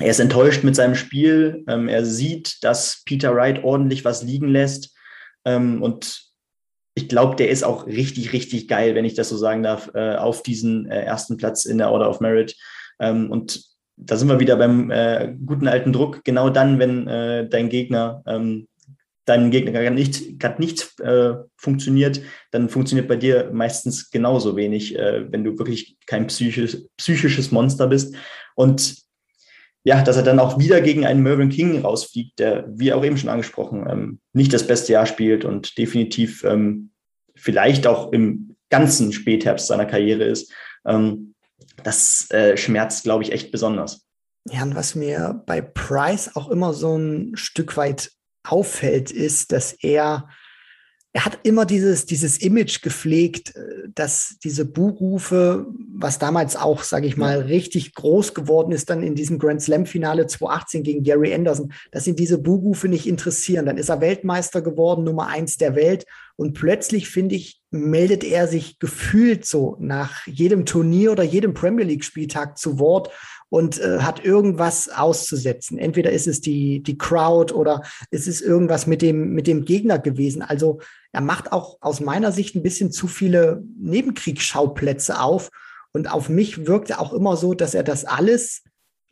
[0.00, 1.62] er ist enttäuscht mit seinem Spiel.
[1.68, 4.92] Ähm, er sieht, dass Peter Wright ordentlich was liegen lässt.
[5.44, 6.33] Ähm, und
[6.94, 10.14] ich glaube, der ist auch richtig, richtig geil, wenn ich das so sagen darf, äh,
[10.16, 12.56] auf diesen äh, ersten Platz in der Order of Merit.
[13.00, 13.64] Ähm, und
[13.96, 16.24] da sind wir wieder beim äh, guten alten Druck.
[16.24, 18.68] Genau dann, wenn äh, dein Gegner ähm,
[19.24, 24.98] deinem Gegner gerade nicht, grad nicht äh, funktioniert, dann funktioniert bei dir meistens genauso wenig,
[24.98, 28.14] äh, wenn du wirklich kein psychisch, psychisches Monster bist.
[28.54, 29.03] Und
[29.84, 33.18] ja, dass er dann auch wieder gegen einen Mervyn King rausfliegt, der, wie auch eben
[33.18, 36.90] schon angesprochen, ähm, nicht das beste Jahr spielt und definitiv ähm,
[37.36, 40.52] vielleicht auch im ganzen Spätherbst seiner Karriere ist.
[40.86, 41.34] Ähm,
[41.82, 44.06] das äh, schmerzt, glaube ich, echt besonders.
[44.50, 48.10] Ja, und was mir bei Price auch immer so ein Stück weit
[48.42, 50.28] auffällt, ist, dass er
[51.16, 57.06] er hat immer dieses, dieses Image gepflegt, äh, dass diese Buhrufe, was damals auch, sage
[57.06, 61.72] ich mal, richtig groß geworden ist, dann in diesem Grand Slam-Finale 2018 gegen Gary Anderson,
[61.92, 63.64] dass ihn diese Buhrufe nicht interessieren.
[63.64, 66.04] Dann ist er Weltmeister geworden, Nummer eins der Welt.
[66.34, 71.84] Und plötzlich, finde ich, meldet er sich gefühlt so nach jedem Turnier oder jedem Premier
[71.84, 73.10] League-Spieltag zu Wort
[73.54, 75.78] und äh, hat irgendwas auszusetzen.
[75.78, 80.00] Entweder ist es die, die Crowd oder ist es irgendwas mit dem, mit dem Gegner
[80.00, 80.42] gewesen.
[80.42, 80.80] Also
[81.12, 85.50] er macht auch aus meiner Sicht ein bisschen zu viele Nebenkriegsschauplätze auf.
[85.92, 88.64] Und auf mich wirkt er auch immer so, dass er das alles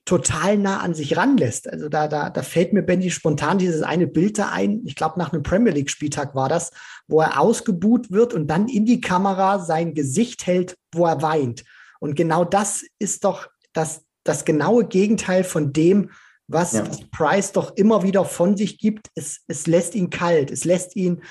[0.05, 1.71] total nah an sich ranlässt.
[1.71, 4.83] Also da, da, da fällt mir Bendy spontan dieses eine Bild da ein.
[4.87, 6.73] Ich glaube, nach einem Premier League Spieltag war das,
[7.07, 11.63] wo er ausgebuht wird und dann in die Kamera sein Gesicht hält, wo er weint.
[12.01, 16.11] Und genau das ist doch das, das genaue Gegenteil von dem,
[16.49, 16.87] was, ja.
[16.87, 19.09] was Price doch immer wieder von sich gibt.
[19.15, 21.23] Es, es lässt ihn kalt, es lässt ihn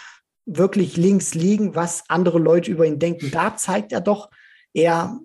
[0.46, 3.32] wirklich links liegen, was andere Leute über ihn denken.
[3.32, 4.30] Da zeigt er doch,
[4.74, 5.20] er,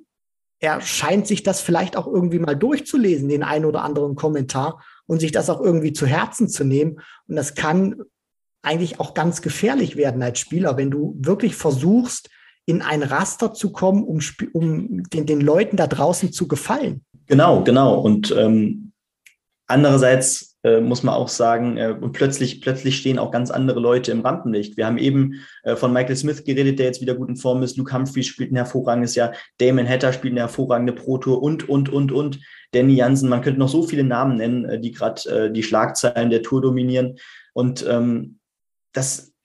[0.60, 5.20] er scheint sich das vielleicht auch irgendwie mal durchzulesen, den einen oder anderen Kommentar und
[5.20, 7.00] sich das auch irgendwie zu Herzen zu nehmen.
[7.26, 8.02] Und das kann
[8.62, 12.28] eigentlich auch ganz gefährlich werden als Spieler, wenn du wirklich versuchst,
[12.66, 14.20] in ein Raster zu kommen, um,
[14.52, 17.04] um den, den Leuten da draußen zu gefallen.
[17.26, 17.98] Genau, genau.
[18.00, 18.92] Und ähm,
[19.66, 24.20] andererseits äh, muss man auch sagen, äh, plötzlich, plötzlich stehen auch ganz andere Leute im
[24.20, 24.76] Rampenlicht.
[24.76, 27.76] Wir haben eben äh, von Michael Smith geredet, der jetzt wieder gut in Form ist.
[27.76, 29.32] Luke Humphreys spielt ein hervorragendes Jahr.
[29.58, 32.40] Damon Hatter spielt eine hervorragende Pro-Tour und, und, und, und.
[32.72, 36.30] Danny Jansen, man könnte noch so viele Namen nennen, äh, die gerade äh, die Schlagzeilen
[36.30, 37.16] der Tour dominieren.
[37.52, 38.38] Und ähm,
[38.92, 39.35] das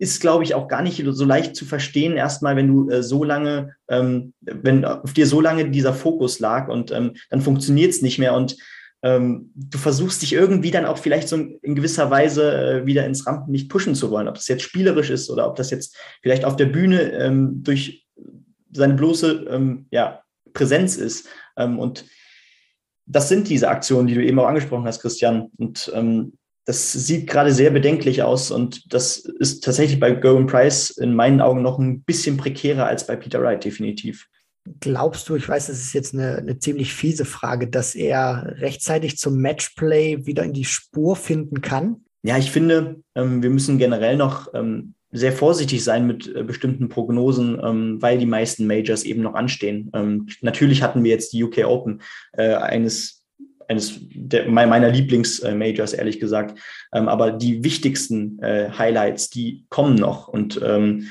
[0.00, 3.22] ist, glaube ich, auch gar nicht so leicht zu verstehen, erstmal, wenn du äh, so
[3.22, 8.00] lange, ähm, wenn auf dir so lange dieser Fokus lag und ähm, dann funktioniert es
[8.00, 8.56] nicht mehr und
[9.02, 13.26] ähm, du versuchst dich irgendwie dann auch vielleicht so in gewisser Weise äh, wieder ins
[13.26, 16.56] Rampenlicht pushen zu wollen, ob das jetzt spielerisch ist oder ob das jetzt vielleicht auf
[16.56, 18.06] der Bühne ähm, durch
[18.72, 20.22] seine bloße ähm, ja,
[20.54, 21.28] Präsenz ist.
[21.58, 22.06] Ähm, und
[23.04, 25.50] das sind diese Aktionen, die du eben auch angesprochen hast, Christian.
[25.58, 30.90] Und ähm, das sieht gerade sehr bedenklich aus und das ist tatsächlich bei Gowan Price
[30.90, 34.28] in meinen Augen noch ein bisschen prekärer als bei Peter Wright, definitiv.
[34.80, 39.16] Glaubst du, ich weiß, das ist jetzt eine, eine ziemlich fiese Frage, dass er rechtzeitig
[39.16, 42.04] zum Matchplay wieder in die Spur finden kann?
[42.22, 46.88] Ja, ich finde, ähm, wir müssen generell noch ähm, sehr vorsichtig sein mit äh, bestimmten
[46.88, 49.90] Prognosen, ähm, weil die meisten Majors eben noch anstehen.
[49.94, 53.19] Ähm, natürlich hatten wir jetzt die UK Open, äh, eines
[53.70, 56.58] eines der, meiner Lieblings-Majors, ehrlich gesagt.
[56.92, 60.26] Ähm, aber die wichtigsten äh, Highlights, die kommen noch.
[60.26, 61.06] Und ähm,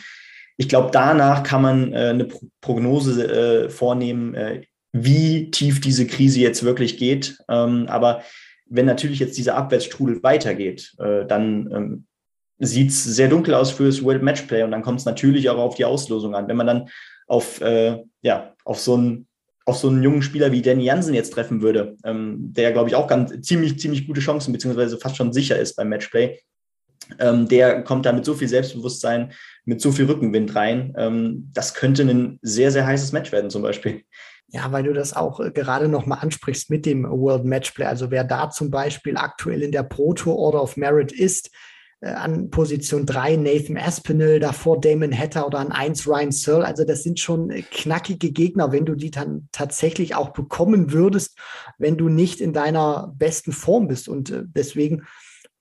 [0.57, 6.05] ich glaube, danach kann man äh, eine Pro Prognose äh, vornehmen, äh, wie tief diese
[6.05, 7.37] Krise jetzt wirklich geht.
[7.47, 8.23] Ähm, aber
[8.65, 12.05] wenn natürlich jetzt dieser Abwärtsstrudel weitergeht, äh, dann ähm,
[12.59, 15.75] sieht es sehr dunkel aus fürs World Matchplay und dann kommt es natürlich auch auf
[15.75, 16.49] die Auslosung an.
[16.49, 16.89] Wenn man dann
[17.25, 19.28] auf, äh, ja, auf so ein
[19.69, 22.95] auf so einen jungen Spieler wie Danny Jansen jetzt treffen würde, ähm, der, glaube ich,
[22.95, 26.39] auch ganz ziemlich, ziemlich gute Chancen, beziehungsweise fast schon sicher ist beim Matchplay.
[27.19, 29.31] Ähm, der kommt da mit so viel Selbstbewusstsein,
[29.65, 30.93] mit so viel Rückenwind rein.
[30.97, 34.01] Ähm, das könnte ein sehr, sehr heißes Match werden, zum Beispiel.
[34.47, 37.85] Ja, weil du das auch äh, gerade nochmal ansprichst mit dem World Matchplay.
[37.85, 41.51] Also wer da zum Beispiel aktuell in der Pro Tour Order of Merit ist,
[42.01, 46.65] an Position 3 Nathan Aspinall, davor Damon Hatter oder an 1 Ryan Searle.
[46.65, 51.37] Also das sind schon äh, knackige Gegner, wenn du die dann tatsächlich auch bekommen würdest,
[51.77, 54.07] wenn du nicht in deiner besten Form bist.
[54.07, 55.07] Und äh, deswegen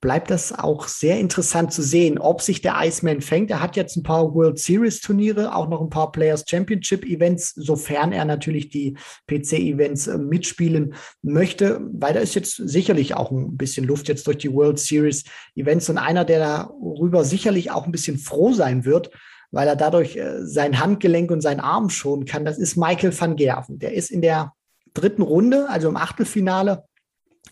[0.01, 3.51] bleibt das auch sehr interessant zu sehen, ob sich der Iceman fängt.
[3.51, 7.53] Er hat jetzt ein paar World Series Turniere, auch noch ein paar Players Championship Events,
[7.57, 13.33] sofern er natürlich die PC Events äh, mitspielen möchte, weil da ist jetzt sicherlich auch
[13.33, 15.25] ein bisschen Luft jetzt durch die World Series
[15.57, 19.11] Events und einer, der darüber sicherlich auch ein bisschen froh sein wird,
[19.51, 22.45] weil er dadurch äh, sein Handgelenk und seinen Arm schonen kann.
[22.45, 23.81] Das ist Michael van Gerven.
[23.81, 24.53] Der ist in der
[24.95, 26.85] dritten Runde, also im Achtelfinale,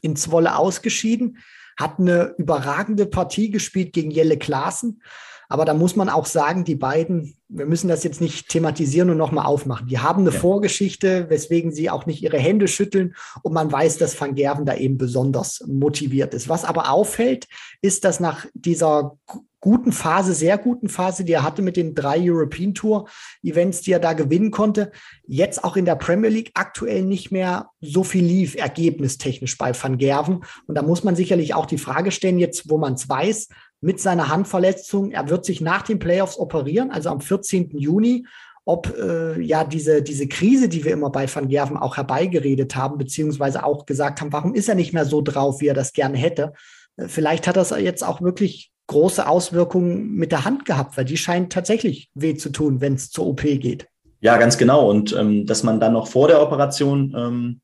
[0.00, 1.38] in Zwolle ausgeschieden
[1.76, 5.02] hat eine überragende Partie gespielt gegen Jelle Klaassen.
[5.48, 9.16] Aber da muss man auch sagen, die beiden, wir müssen das jetzt nicht thematisieren und
[9.16, 9.86] nochmal aufmachen.
[9.86, 10.40] Die haben eine ja.
[10.40, 13.14] Vorgeschichte, weswegen sie auch nicht ihre Hände schütteln.
[13.42, 16.48] Und man weiß, dass Van Gerven da eben besonders motiviert ist.
[16.48, 17.46] Was aber auffällt,
[17.80, 19.18] ist, dass nach dieser
[19.66, 23.08] guten Phase, sehr guten Phase, die er hatte mit den drei European Tour
[23.42, 24.92] Events, die er da gewinnen konnte,
[25.26, 29.98] jetzt auch in der Premier League aktuell nicht mehr so viel lief, ergebnistechnisch bei Van
[29.98, 30.44] Gerven.
[30.68, 33.48] Und da muss man sicherlich auch die Frage stellen, jetzt wo man es weiß,
[33.80, 37.76] mit seiner Handverletzung, er wird sich nach den Playoffs operieren, also am 14.
[37.76, 38.24] Juni,
[38.64, 42.98] ob äh, ja diese, diese Krise, die wir immer bei Van Gerven auch herbeigeredet haben,
[42.98, 46.18] beziehungsweise auch gesagt haben, warum ist er nicht mehr so drauf, wie er das gerne
[46.18, 46.52] hätte,
[46.96, 51.16] äh, Vielleicht hat das jetzt auch wirklich große Auswirkungen mit der Hand gehabt, weil die
[51.16, 53.88] scheint tatsächlich weh zu tun, wenn es zur OP geht.
[54.20, 54.88] Ja, ganz genau.
[54.88, 57.60] Und ähm, dass man dann noch vor der Operation, ähm,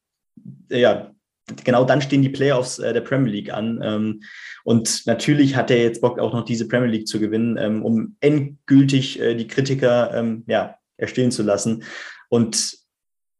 [0.69, 1.13] ja,
[1.65, 3.81] genau dann stehen die Playoffs äh, der Premier League an.
[3.83, 4.21] Ähm,
[4.65, 8.17] und natürlich hat er jetzt Bock, auch noch diese Premier League zu gewinnen, ähm, um
[8.21, 11.85] endgültig äh, die Kritiker ähm, ja, erstehen zu lassen.
[12.29, 12.82] Und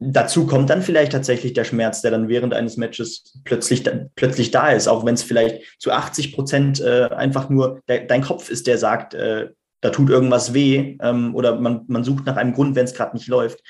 [0.05, 4.71] Dazu kommt dann vielleicht tatsächlich der Schmerz, der dann während eines Matches plötzlich, plötzlich da
[4.71, 8.67] ist, auch wenn es vielleicht zu 80 Prozent äh, einfach nur der, dein Kopf ist,
[8.67, 12.75] der sagt, äh, da tut irgendwas weh ähm, oder man, man sucht nach einem Grund,
[12.75, 13.61] wenn es gerade nicht läuft.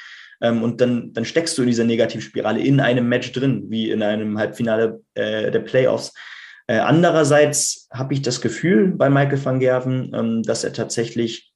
[0.41, 4.03] Ähm, und dann, dann steckst du in dieser Negativspirale in einem Match drin, wie in
[4.03, 6.13] einem Halbfinale äh, der Playoffs.
[6.67, 11.52] Äh, andererseits habe ich das Gefühl bei Michael van Gerven, ähm, dass er tatsächlich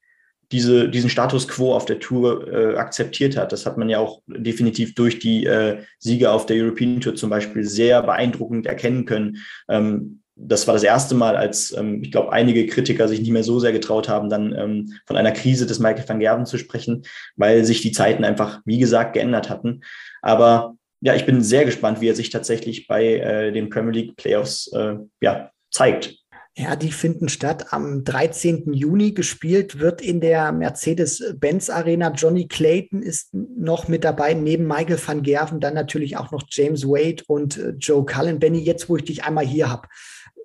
[0.53, 3.53] diese, diesen Status quo auf der Tour äh, akzeptiert hat.
[3.53, 7.31] Das hat man ja auch definitiv durch die äh, Siege auf der European Tour zum
[7.31, 9.39] Beispiel sehr beeindruckend erkennen können.
[9.69, 13.43] Ähm, das war das erste Mal, als ähm, ich glaube, einige Kritiker sich nicht mehr
[13.43, 17.05] so sehr getraut haben, dann ähm, von einer Krise des Michael van Gerven zu sprechen,
[17.37, 19.81] weil sich die Zeiten einfach, wie gesagt, geändert hatten.
[20.21, 24.17] Aber ja, ich bin sehr gespannt, wie er sich tatsächlich bei äh, den Premier League
[24.17, 26.17] Playoffs äh, ja, zeigt.
[26.59, 27.75] Ja, die finden statt.
[27.75, 28.73] Am 13.
[28.73, 32.11] Juni gespielt wird in der Mercedes-Benz Arena.
[32.13, 36.87] Johnny Clayton ist noch mit dabei, neben Michael van Gerven, dann natürlich auch noch James
[36.87, 38.39] Wade und äh, Joe Cullen.
[38.39, 39.87] Benny, jetzt, wo ich dich einmal hier habe.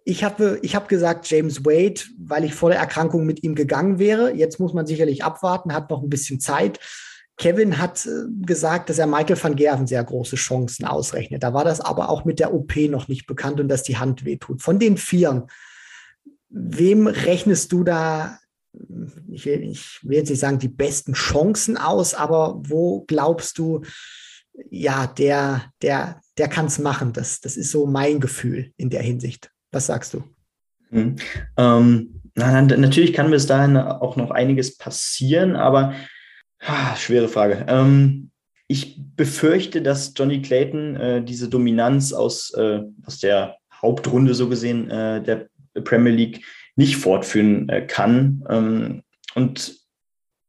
[0.03, 3.97] Ich habe ich hab gesagt James Wade, weil ich vor der Erkrankung mit ihm gegangen
[3.97, 4.33] wäre.
[4.33, 6.81] Jetzt muss man sicherlich abwarten, hat noch ein bisschen Zeit.
[7.37, 11.41] Kevin hat äh, gesagt, dass er Michael van Gerven sehr große Chancen ausrechnet.
[11.41, 14.25] Da war das aber auch mit der OP noch nicht bekannt und dass die Hand
[14.25, 14.61] wehtut.
[14.61, 15.43] Von den Vieren,
[16.51, 18.37] wem rechnest du da,
[19.31, 23.81] ich will, ich will jetzt nicht sagen, die besten Chancen aus, aber wo glaubst du,
[24.69, 27.13] ja, der, der, der kann es machen?
[27.13, 29.49] Das, das ist so mein Gefühl in der Hinsicht.
[29.71, 30.23] Was sagst du?
[30.89, 31.15] Hm.
[31.57, 35.93] Ähm, na, natürlich kann bis dahin auch noch einiges passieren, aber
[36.59, 37.65] ah, schwere Frage.
[37.67, 38.31] Ähm,
[38.67, 44.89] ich befürchte, dass Johnny Clayton äh, diese Dominanz aus, äh, aus der Hauptrunde so gesehen
[44.89, 45.47] äh, der
[45.83, 48.43] Premier League nicht fortführen äh, kann.
[48.49, 49.03] Ähm,
[49.35, 49.75] und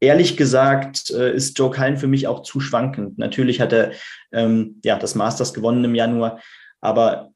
[0.01, 3.19] ehrlich gesagt äh, ist Joe Cullen für mich auch zu schwankend.
[3.19, 3.93] Natürlich hat er
[4.33, 6.41] ähm, ja das Masters gewonnen im Januar,
[6.81, 7.33] aber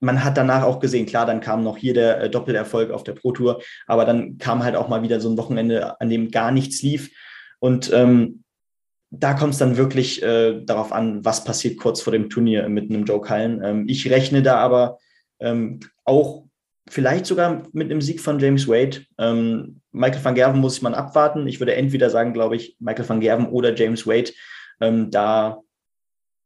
[0.00, 3.12] man hat danach auch gesehen, klar, dann kam noch hier der äh, Doppelerfolg auf der
[3.14, 6.50] Pro Tour, aber dann kam halt auch mal wieder so ein Wochenende, an dem gar
[6.50, 7.10] nichts lief.
[7.60, 8.42] Und ähm,
[9.10, 12.90] da kommt es dann wirklich äh, darauf an, was passiert kurz vor dem Turnier mit
[12.90, 13.62] einem Joe Cullen.
[13.62, 14.98] Ähm, ich rechne da aber
[15.40, 16.45] ähm, auch
[16.88, 19.02] vielleicht sogar mit einem Sieg von James Wade.
[19.18, 21.46] Ähm, Michael van Gerven muss man abwarten.
[21.46, 24.32] Ich würde entweder sagen, glaube ich, Michael van Gerven oder James Wade,
[24.80, 25.60] ähm, da,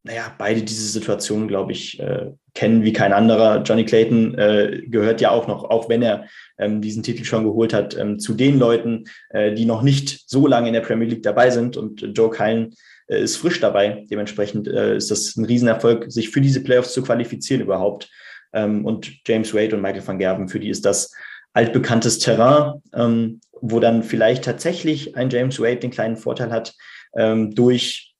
[0.02, 3.62] naja, beide diese Situation, glaube ich, äh, kennen wie kein anderer.
[3.62, 6.26] Johnny Clayton äh, gehört ja auch noch, auch wenn er
[6.58, 10.46] ähm, diesen Titel schon geholt hat, ähm, zu den Leuten, äh, die noch nicht so
[10.46, 11.76] lange in der Premier League dabei sind.
[11.76, 12.74] Und Joe Cullen
[13.08, 14.06] äh, ist frisch dabei.
[14.10, 18.08] Dementsprechend äh, ist das ein Riesenerfolg, sich für diese Playoffs zu qualifizieren überhaupt.
[18.52, 21.12] Ähm, und James Wade und Michael van Gerven, für die ist das
[21.52, 26.74] altbekanntes Terrain, ähm, wo dann vielleicht tatsächlich ein James Wade den kleinen Vorteil hat,
[27.16, 28.14] ähm, durch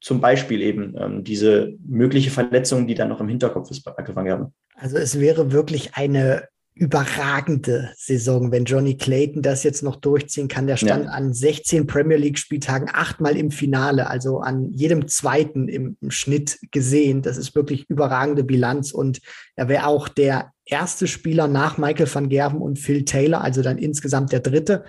[0.00, 4.16] zum Beispiel eben ähm, diese mögliche Verletzung, die dann noch im Hinterkopf ist bei Michael
[4.16, 4.54] van Gerven.
[4.76, 10.66] Also es wäre wirklich eine überragende Saison, wenn Johnny Clayton das jetzt noch durchziehen kann.
[10.66, 11.10] Der stand ja.
[11.10, 16.58] an 16 Premier League Spieltagen, achtmal im Finale, also an jedem zweiten im, im Schnitt
[16.72, 17.22] gesehen.
[17.22, 19.20] Das ist wirklich überragende Bilanz und
[19.54, 23.78] er wäre auch der erste Spieler nach Michael van Gerven und Phil Taylor, also dann
[23.78, 24.84] insgesamt der dritte,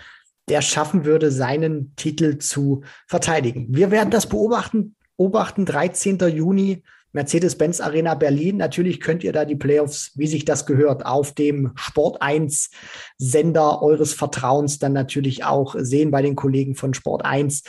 [0.50, 3.68] der schaffen würde, seinen Titel zu verteidigen.
[3.70, 4.96] Wir werden das beobachten.
[5.16, 6.20] Beobachten 13.
[6.36, 8.58] Juni Mercedes-Benz Arena Berlin.
[8.58, 12.70] Natürlich könnt ihr da die Playoffs, wie sich das gehört, auf dem Sport 1
[13.18, 17.64] Sender eures Vertrauens dann natürlich auch sehen bei den Kollegen von Sport 1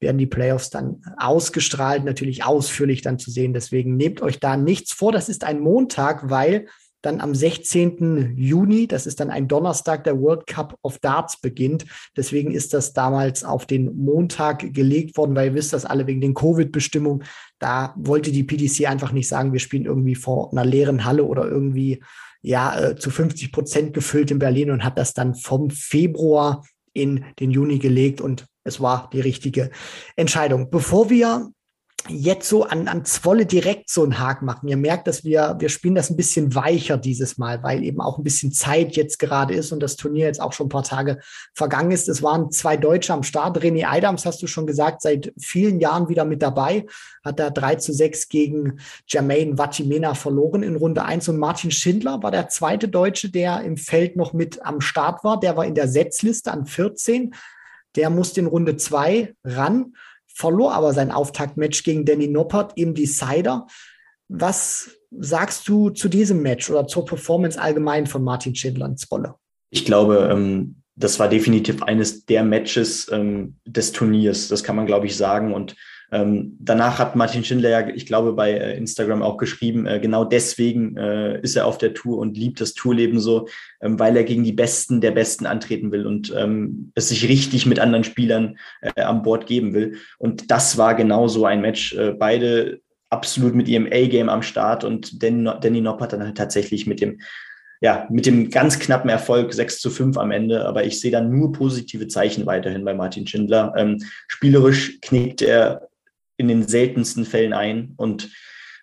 [0.00, 3.52] werden die Playoffs dann ausgestrahlt, natürlich ausführlich dann zu sehen.
[3.52, 5.12] Deswegen nehmt euch da nichts vor.
[5.12, 6.68] Das ist ein Montag, weil
[7.02, 8.34] dann am 16.
[8.36, 11.86] Juni, das ist dann ein Donnerstag, der World Cup of Darts beginnt.
[12.16, 16.20] Deswegen ist das damals auf den Montag gelegt worden, weil ihr wisst das alle wegen
[16.20, 17.24] den Covid-Bestimmungen.
[17.58, 21.46] Da wollte die PDC einfach nicht sagen, wir spielen irgendwie vor einer leeren Halle oder
[21.46, 22.02] irgendwie
[22.42, 27.24] ja äh, zu 50 Prozent gefüllt in Berlin und hat das dann vom Februar in
[27.38, 29.70] den Juni gelegt und es war die richtige
[30.16, 30.70] Entscheidung.
[30.70, 31.50] Bevor wir
[32.08, 34.68] jetzt so an, an Zwolle direkt so einen Haken machen.
[34.68, 38.18] Ihr merkt, dass wir, wir spielen das ein bisschen weicher dieses Mal, weil eben auch
[38.18, 41.18] ein bisschen Zeit jetzt gerade ist und das Turnier jetzt auch schon ein paar Tage
[41.54, 42.08] vergangen ist.
[42.08, 43.58] Es waren zwei Deutsche am Start.
[43.58, 46.86] René Eidams, hast du schon gesagt, seit vielen Jahren wieder mit dabei.
[47.24, 51.28] Hat da 3 zu 6 gegen Jermaine Vatimena verloren in Runde 1.
[51.28, 55.38] Und Martin Schindler war der zweite Deutsche, der im Feld noch mit am Start war.
[55.40, 57.34] Der war in der Setzliste an 14.
[57.96, 59.92] Der musste in Runde 2 ran
[60.38, 63.66] verlor aber sein Auftaktmatch gegen Danny Noppert im Decider.
[64.28, 69.34] Was sagst du zu diesem Match oder zur Performance allgemein von Martin Schindler in Zwolle?
[69.70, 74.46] Ich glaube, ähm, das war definitiv eines der Matches ähm, des Turniers.
[74.46, 75.52] Das kann man, glaube ich, sagen.
[75.52, 75.74] Und
[76.10, 80.24] ähm, danach hat Martin Schindler ja, ich glaube, bei äh, Instagram auch geschrieben, äh, genau
[80.24, 83.46] deswegen äh, ist er auf der Tour und liebt das Tourleben so,
[83.82, 87.66] ähm, weil er gegen die Besten der Besten antreten will und ähm, es sich richtig
[87.66, 89.96] mit anderen Spielern äh, an Bord geben will.
[90.18, 91.94] Und das war genau so ein Match.
[91.94, 96.36] Äh, beide absolut mit ihrem A-Game am Start und Danny, Danny Nopp hat dann halt
[96.36, 97.20] tatsächlich mit dem
[97.80, 101.20] ja, mit dem ganz knappen Erfolg 6 zu 5 am Ende, aber ich sehe da
[101.20, 103.72] nur positive Zeichen weiterhin bei Martin Schindler.
[103.76, 105.88] Ähm, spielerisch knickt er
[106.38, 108.30] in den seltensten Fällen ein und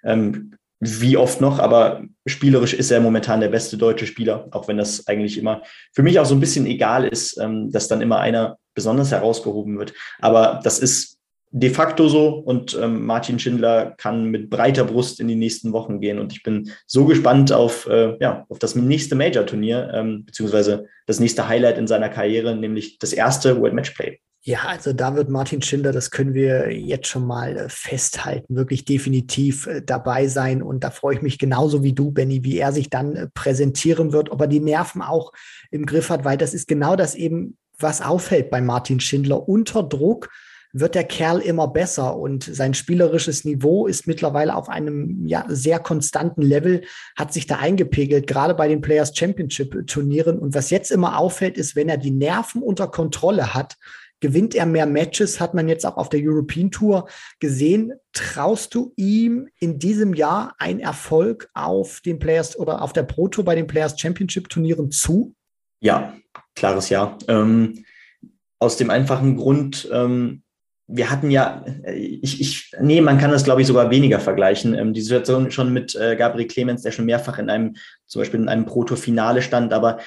[0.04, 4.78] ähm, wie oft noch, aber spielerisch ist er momentan der beste deutsche Spieler, auch wenn
[4.78, 5.64] das eigentlich immer
[5.94, 9.80] für mich auch so ein bisschen egal ist, ähm, dass dann immer einer besonders herausgehoben
[9.80, 9.94] wird.
[10.20, 11.18] Aber das ist
[11.52, 16.02] de facto so und ähm, Martin Schindler kann mit breiter Brust in die nächsten Wochen
[16.02, 20.88] gehen und ich bin so gespannt auf, äh, ja, auf das nächste Major-Turnier, ähm, beziehungsweise
[21.08, 24.20] das nächste Highlight in seiner Karriere, nämlich das erste World Matchplay.
[24.48, 28.86] Ja, also da wird Martin Schindler, das können wir jetzt schon mal äh, festhalten, wirklich
[28.86, 30.62] definitiv äh, dabei sein.
[30.62, 34.14] Und da freue ich mich genauso wie du, Benny, wie er sich dann äh, präsentieren
[34.14, 35.34] wird, ob er die Nerven auch
[35.72, 39.50] im Griff hat, weil das ist genau das eben, was auffällt bei Martin Schindler.
[39.50, 40.30] Unter Druck
[40.74, 45.80] wird der Kerl immer besser und sein spielerisches Niveau ist mittlerweile auf einem ja, sehr
[45.80, 46.84] konstanten Level,
[47.18, 50.38] hat sich da eingepegelt, gerade bei den Players Championship Turnieren.
[50.38, 53.78] Und was jetzt immer auffällt, ist, wenn er die Nerven unter Kontrolle hat,
[54.20, 57.08] gewinnt er mehr Matches, hat man jetzt auch auf der European Tour
[57.40, 57.94] gesehen.
[58.14, 63.28] Traust du ihm in diesem Jahr einen Erfolg auf den Players oder auf der Pro
[63.28, 65.36] Tour bei den Players Championship Turnieren zu?
[65.82, 66.16] Ja,
[66.56, 67.18] klares Ja.
[67.28, 67.86] Ähm,
[68.60, 70.42] aus dem einfachen Grund, ähm,
[70.88, 74.76] wir hatten ja, ich, ich, nee, man kann das glaube ich sogar weniger vergleichen.
[74.76, 77.76] Ähm, die Situation schon mit äh, Gabriel Clemens, der schon mehrfach in einem,
[78.06, 80.00] zum Beispiel in einem Proto-Finale stand, aber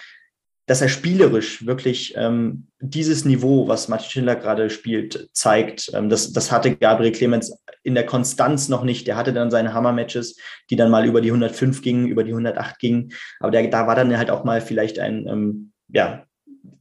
[0.69, 5.91] dass er spielerisch wirklich ähm, dieses Niveau, was Martin Schindler gerade spielt, zeigt.
[5.95, 9.07] Ähm, das, das hatte Gabriel Clemens in der Konstanz noch nicht.
[9.07, 10.37] Der hatte dann seine Hammer-Matches,
[10.69, 13.13] die dann mal über die 105 gingen, über die 108 gingen.
[13.41, 16.25] Aber der, da war dann halt auch mal vielleicht ein ähm, ja,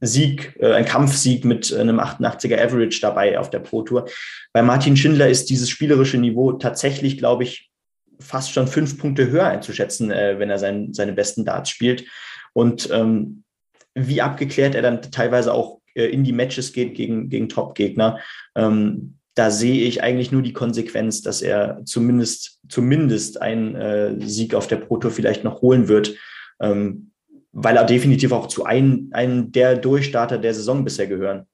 [0.02, 4.06] Sieg, äh, ein Kampfsieg mit einem 88er Average dabei auf der Pro Tour.
[4.52, 7.70] Bei Martin Schindler ist dieses spielerische Niveau tatsächlich, glaube ich,
[8.20, 12.04] fast schon fünf Punkte höher einzuschätzen, äh, wenn er sein, seine besten Darts spielt.
[12.52, 13.44] Und ähm,
[14.06, 18.20] wie abgeklärt er dann teilweise auch äh, in die Matches geht gegen, gegen Top-Gegner.
[18.54, 24.54] Ähm, da sehe ich eigentlich nur die Konsequenz, dass er zumindest, zumindest einen äh, Sieg
[24.54, 26.16] auf der Pro Tour vielleicht noch holen wird,
[26.60, 27.12] ähm,
[27.52, 31.46] weil er definitiv auch zu einem der Durchstarter der Saison bisher gehören.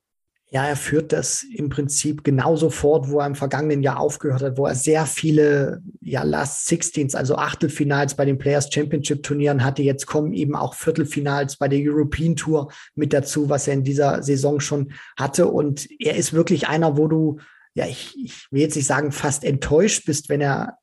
[0.54, 4.56] Ja, er führt das im Prinzip genauso fort, wo er im vergangenen Jahr aufgehört hat,
[4.56, 9.82] wo er sehr viele ja, Last Sixteens, also Achtelfinals bei den Players Championship Turnieren hatte.
[9.82, 14.22] Jetzt kommen eben auch Viertelfinals bei der European Tour mit dazu, was er in dieser
[14.22, 15.48] Saison schon hatte.
[15.48, 17.40] Und er ist wirklich einer, wo du,
[17.74, 20.78] ja, ich, ich will jetzt nicht sagen, fast enttäuscht bist, wenn er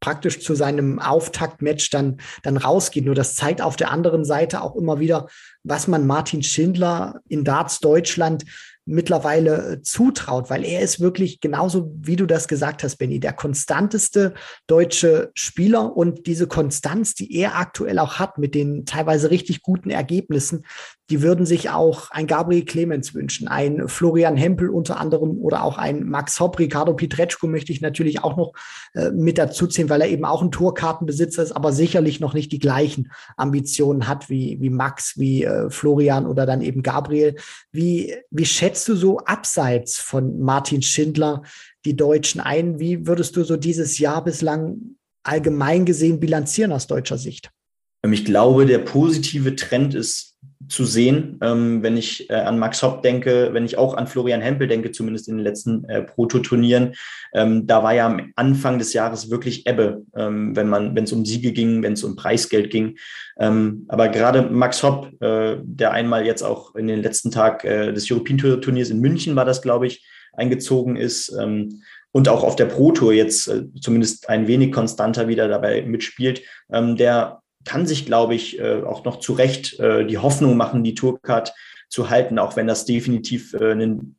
[0.00, 3.04] praktisch zu seinem Auftaktmatch dann, dann rausgeht.
[3.04, 5.28] Nur das zeigt auf der anderen Seite auch immer wieder,
[5.64, 8.44] was man Martin Schindler in Darts Deutschland
[8.86, 13.32] mittlerweile äh, zutraut, weil er ist wirklich genauso, wie du das gesagt hast, Benny, der
[13.32, 14.34] konstanteste
[14.66, 15.96] deutsche Spieler.
[15.96, 20.64] Und diese Konstanz, die er aktuell auch hat mit den teilweise richtig guten Ergebnissen,
[21.10, 25.78] die würden sich auch ein Gabriel Clemens wünschen, ein Florian Hempel unter anderem oder auch
[25.78, 28.52] ein Max Hopp, Ricardo Pietreczko möchte ich natürlich auch noch
[28.94, 32.50] äh, mit dazu zählen, weil er eben auch ein Tourkartenbesitzer ist, aber sicherlich noch nicht
[32.50, 37.36] die gleichen Ambitionen hat wie, wie Max, wie äh, Florian oder dann eben Gabriel.
[37.70, 41.42] Wie, wie schätzt du so abseits von Martin Schindler
[41.84, 42.80] die Deutschen ein?
[42.80, 47.50] Wie würdest du so dieses Jahr bislang allgemein gesehen bilanzieren aus deutscher Sicht?
[48.02, 50.35] Ähm, ich glaube, der positive Trend ist
[50.68, 54.40] zu sehen, ähm, wenn ich äh, an Max Hopp denke, wenn ich auch an Florian
[54.40, 56.94] Hempel denke, zumindest in den letzten äh, Proto-Turnieren.
[57.34, 61.12] Ähm, da war ja am Anfang des Jahres wirklich Ebbe, ähm, wenn man, wenn es
[61.12, 62.96] um Siege ging, wenn es um Preisgeld ging.
[63.38, 67.92] Ähm, aber gerade Max Hopp, äh, der einmal jetzt auch in den letzten Tag äh,
[67.92, 72.44] des European Tour Turniers in München war das, glaube ich, eingezogen ist ähm, und auch
[72.44, 76.42] auf der Pro Tour jetzt äh, zumindest ein wenig konstanter wieder dabei mitspielt,
[76.72, 80.84] ähm, der kann sich, glaube ich, äh, auch noch zu Recht äh, die Hoffnung machen,
[80.84, 81.52] die Tourcard
[81.88, 84.16] zu halten, auch wenn das definitiv äh, ein,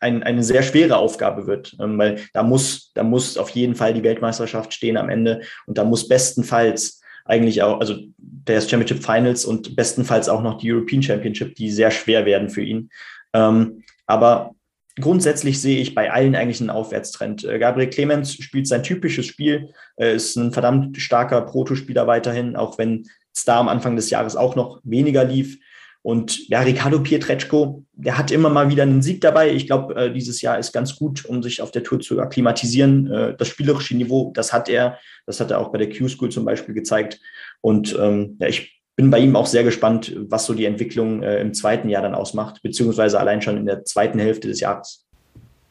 [0.00, 3.94] ein, eine sehr schwere Aufgabe wird, ähm, weil da muss, da muss auf jeden Fall
[3.94, 9.44] die Weltmeisterschaft stehen am Ende und da muss bestenfalls eigentlich auch, also der Championship Finals
[9.44, 12.90] und bestenfalls auch noch die European Championship, die sehr schwer werden für ihn.
[13.32, 14.54] Ähm, aber
[15.00, 17.44] grundsätzlich sehe ich bei allen eigentlich einen Aufwärtstrend.
[17.44, 23.06] Äh, Gabriel Clemens spielt sein typisches Spiel, ist ein verdammt starker Protospieler weiterhin, auch wenn
[23.34, 25.58] es da am Anfang des Jahres auch noch weniger lief.
[26.06, 29.50] Und ja, Ricardo Pietreczko, der hat immer mal wieder einen Sieg dabei.
[29.50, 33.10] Ich glaube, äh, dieses Jahr ist ganz gut, um sich auf der Tour zu akklimatisieren.
[33.10, 35.00] Äh, das spielerische Niveau, das hat er.
[35.26, 37.18] Das hat er auch bei der Q-School zum Beispiel gezeigt.
[37.60, 41.38] Und ähm, ja, ich bin bei ihm auch sehr gespannt, was so die Entwicklung äh,
[41.40, 45.04] im zweiten Jahr dann ausmacht, beziehungsweise allein schon in der zweiten Hälfte des Jahres.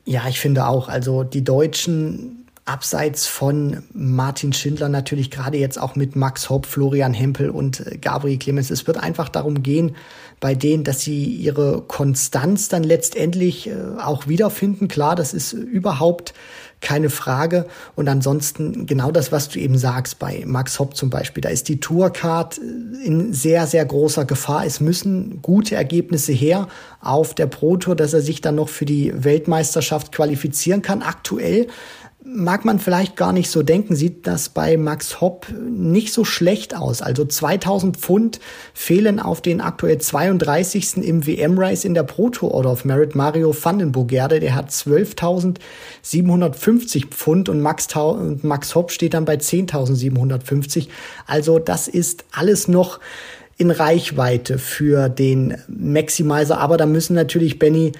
[0.05, 5.95] Ja, ich finde auch, also die Deutschen abseits von Martin Schindler natürlich gerade jetzt auch
[5.95, 8.71] mit Max Hopp, Florian Hempel und äh, Gabriel Clemens.
[8.71, 9.95] Es wird einfach darum gehen,
[10.39, 14.87] bei denen, dass sie ihre Konstanz dann letztendlich äh, auch wiederfinden.
[14.87, 16.33] Klar, das ist überhaupt
[16.85, 17.65] keine Frage.
[17.95, 21.41] Und ansonsten genau das, was du eben sagst bei Max Hopp zum Beispiel.
[21.41, 24.65] Da ist die Tourcard äh, in sehr, sehr großer Gefahr.
[24.65, 26.67] Es müssen gute Ergebnisse her
[27.01, 31.01] auf der Pro Tour, dass er sich dann noch für die Weltmeisterschaft qualifizieren kann.
[31.01, 31.67] Aktuell
[32.25, 36.75] mag man vielleicht gar nicht so denken, sieht das bei Max Hopp nicht so schlecht
[36.75, 37.03] aus.
[37.03, 38.39] Also 2000 Pfund
[38.73, 40.97] fehlen auf den aktuell 32.
[40.97, 44.39] im WM-Race in der Pro Tour Order of Merit Mario van den Bogerde.
[44.39, 50.87] Der hat 12.750 Pfund und Max, und Max Hopp steht dann bei 10.750.
[51.27, 52.99] Also das ist alles noch
[53.57, 56.59] in Reichweite für den Maximizer.
[56.59, 57.91] Aber da müssen natürlich Benny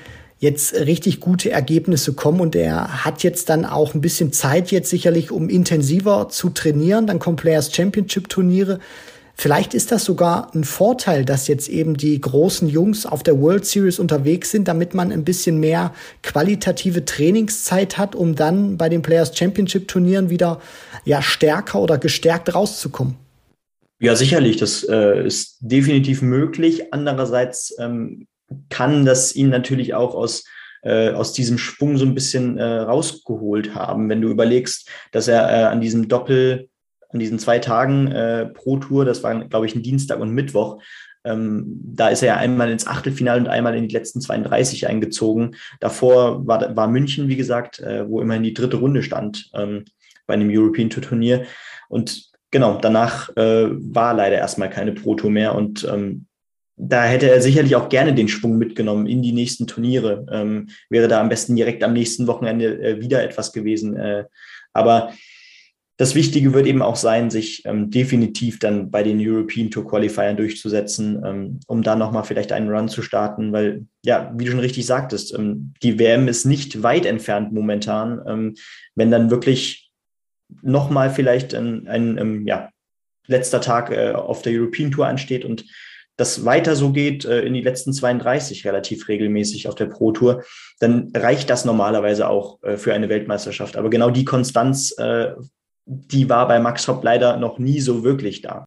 [0.46, 4.90] jetzt richtig gute Ergebnisse kommen und er hat jetzt dann auch ein bisschen Zeit jetzt
[4.90, 7.08] sicherlich, um intensiver zu trainieren.
[7.08, 8.80] Dann kommen Players Championship Turniere.
[9.38, 13.66] Vielleicht ist das sogar ein Vorteil, dass jetzt eben die großen Jungs auf der World
[13.66, 15.94] Series unterwegs sind, damit man ein bisschen mehr
[16.24, 20.62] qualitative Trainingszeit hat, um dann bei den Players Championship Turnieren wieder
[21.04, 23.16] ja stärker oder gestärkt rauszukommen.
[24.00, 24.58] Ja, sicherlich.
[24.58, 26.94] Das äh, ist definitiv möglich.
[26.94, 28.28] Andererseits ähm,
[28.70, 30.46] kann das ihn natürlich auch aus
[30.86, 34.08] äh, aus diesem Sprung so ein bisschen äh, rausgeholt haben.
[34.08, 36.70] Wenn du überlegst, dass er äh, an diesem Doppel,
[37.10, 40.80] an diesen zwei Tagen äh, pro Tour, das waren, glaube ich, ein Dienstag und Mittwoch,
[41.26, 45.56] ähm, da ist er ja einmal ins Achtelfinale und einmal in die letzten 32 eingezogen.
[45.80, 49.86] Davor war, war München, wie gesagt, äh, wo immerhin die dritte Runde stand ähm,
[50.28, 51.46] bei einem European Tour Turnier.
[51.90, 56.28] Und genau, danach äh, war leider erstmal keine Proto mehr und ähm,
[56.78, 60.26] da hätte er sicherlich auch gerne den Schwung mitgenommen in die nächsten Turniere.
[60.32, 63.96] Ähm, wäre da am besten direkt am nächsten Wochenende äh, wieder etwas gewesen.
[63.96, 64.26] Äh,
[64.74, 65.14] aber
[65.98, 70.36] das Wichtige wird eben auch sein, sich ähm, definitiv dann bei den European Tour Qualifiern
[70.36, 74.60] durchzusetzen, ähm, um da nochmal vielleicht einen Run zu starten, weil, ja, wie du schon
[74.60, 78.22] richtig sagtest, ähm, die WM ist nicht weit entfernt momentan.
[78.28, 78.56] Ähm,
[78.96, 79.90] wenn dann wirklich
[80.62, 82.70] nochmal vielleicht ein, ein, ähm, ja,
[83.28, 85.64] letzter Tag äh, auf der European Tour ansteht und
[86.18, 90.44] das weiter so geht äh, in die letzten 32 relativ regelmäßig auf der Pro Tour,
[90.80, 93.78] dann reicht das normalerweise auch äh, für eine Weltmeisterschaft.
[93.78, 95.34] Aber genau die Konstanz, äh,
[95.86, 98.66] die war bei Max Hopp leider noch nie so wirklich da.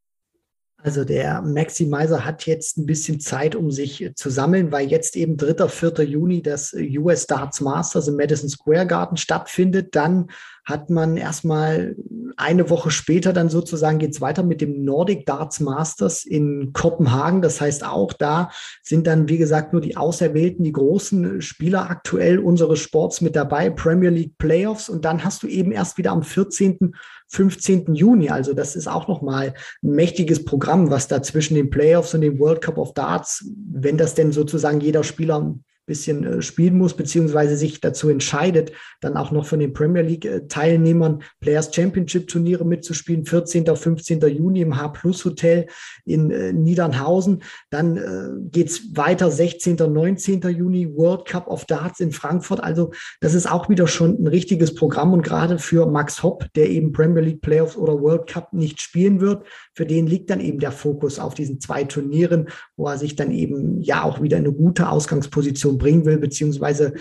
[0.80, 5.36] Also der Maximizer hat jetzt ein bisschen Zeit, um sich zu sammeln, weil jetzt eben
[5.36, 5.66] 3.
[5.66, 6.04] 4.
[6.04, 9.96] Juni das US Darts Masters im Madison Square Garden stattfindet.
[9.96, 10.28] Dann
[10.64, 11.96] hat man erstmal
[12.36, 17.42] eine Woche später dann sozusagen geht's weiter mit dem Nordic Darts Masters in Kopenhagen.
[17.42, 18.50] Das heißt, auch da
[18.82, 23.70] sind dann, wie gesagt, nur die Auserwählten, die großen Spieler aktuell unseres Sports mit dabei,
[23.70, 24.88] Premier League Playoffs.
[24.88, 26.94] Und dann hast du eben erst wieder am 14.,
[27.28, 27.94] 15.
[27.94, 28.30] Juni.
[28.30, 32.38] Also das ist auch nochmal ein mächtiges Programm, was da zwischen den Playoffs und dem
[32.38, 35.54] World Cup of Darts, wenn das denn sozusagen jeder Spieler
[35.88, 38.70] bisschen äh, spielen muss, beziehungsweise sich dazu entscheidet,
[39.00, 43.26] dann auch noch von den Premier League-Teilnehmern Players Championship-Turniere mitzuspielen.
[43.26, 43.66] 14.
[43.74, 44.20] 15.
[44.20, 45.66] Juni im H-Plus-Hotel
[46.04, 47.42] in äh, Niedernhausen.
[47.70, 49.76] Dann äh, geht's weiter 16.
[49.76, 50.42] 19.
[50.42, 52.62] Juni World Cup of Darts in Frankfurt.
[52.62, 56.68] Also das ist auch wieder schon ein richtiges Programm und gerade für Max Hopp, der
[56.70, 59.44] eben Premier League Playoffs oder World Cup nicht spielen wird,
[59.78, 63.30] für den liegt dann eben der Fokus auf diesen zwei Turnieren, wo er sich dann
[63.30, 66.94] eben ja auch wieder eine gute Ausgangsposition bringen will, beziehungsweise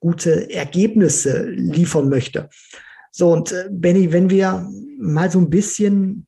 [0.00, 2.48] gute Ergebnisse liefern möchte.
[3.10, 4.66] So, und äh, Benny, wenn wir
[4.98, 6.26] mal so ein bisschen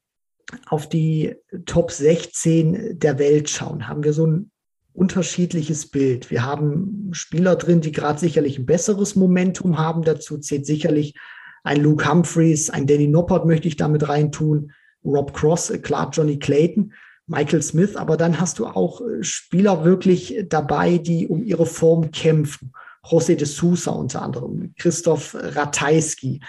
[0.66, 4.50] auf die Top 16 der Welt schauen, haben wir so ein
[4.92, 6.30] unterschiedliches Bild.
[6.30, 10.02] Wir haben Spieler drin, die gerade sicherlich ein besseres Momentum haben.
[10.02, 11.14] Dazu zählt sicherlich
[11.62, 14.70] ein Luke Humphreys, ein Danny Noppert möchte ich damit reintun,
[15.04, 16.92] Rob Cross, äh, klar Johnny Clayton.
[17.26, 22.10] Michael Smith, aber dann hast du auch äh, Spieler wirklich dabei, die um ihre Form
[22.10, 22.72] kämpfen.
[23.02, 26.40] José de Sousa unter anderem, Christoph Ratajski.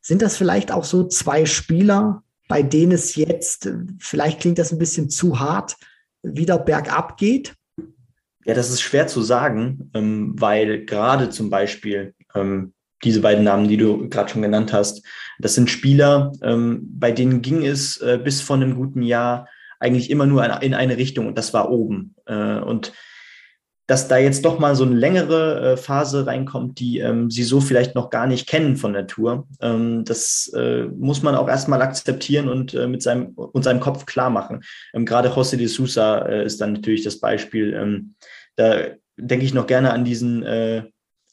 [0.00, 4.72] Sind das vielleicht auch so zwei Spieler, bei denen es jetzt, äh, vielleicht klingt das
[4.72, 5.76] ein bisschen zu hart,
[6.22, 7.54] wieder bergab geht?
[8.44, 12.74] Ja, das ist schwer zu sagen, ähm, weil gerade zum Beispiel ähm,
[13.04, 15.04] diese beiden Namen, die du gerade schon genannt hast,
[15.38, 19.48] das sind Spieler, ähm, bei denen ging es äh, bis vor einem guten Jahr
[19.80, 22.14] eigentlich immer nur in eine Richtung und das war oben.
[22.26, 22.92] Äh, und
[23.86, 27.60] dass da jetzt doch mal so eine längere äh, Phase reinkommt, die ähm, sie so
[27.60, 31.82] vielleicht noch gar nicht kennen von der Tour, ähm, das äh, muss man auch erstmal
[31.82, 34.62] akzeptieren und äh, mit seinem, und seinem Kopf klar machen.
[34.94, 37.74] Ähm, gerade José de Sousa äh, ist dann natürlich das Beispiel.
[37.74, 38.14] Ähm,
[38.56, 38.86] da
[39.18, 40.84] denke ich noch gerne an diesen, äh,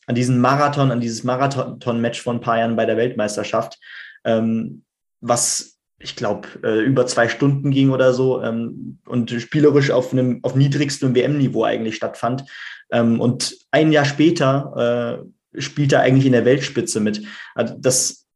[0.07, 3.79] an diesen Marathon, an dieses Marathon-Match von ein paar Jahren bei der Weltmeisterschaft,
[4.25, 4.83] ähm,
[5.19, 5.71] was
[6.03, 10.55] ich glaube, äh, über zwei Stunden ging oder so ähm, und spielerisch auf einem auf
[10.55, 12.43] niedrigstem WM-Niveau eigentlich stattfand.
[12.91, 15.21] Ähm, und ein Jahr später
[15.53, 17.23] äh, spielt er eigentlich in der Weltspitze mit.
[17.55, 18.27] Also das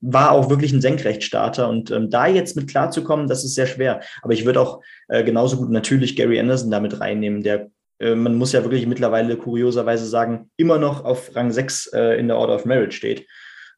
[0.00, 4.00] war auch wirklich ein Senkrechtstarter und ähm, da jetzt mit klarzukommen, das ist sehr schwer.
[4.22, 7.70] Aber ich würde auch äh, genauso gut natürlich Gary Anderson damit reinnehmen, der
[8.14, 12.36] man muss ja wirklich mittlerweile kurioserweise sagen, immer noch auf Rang 6 äh, in der
[12.36, 13.26] Order of Merit steht.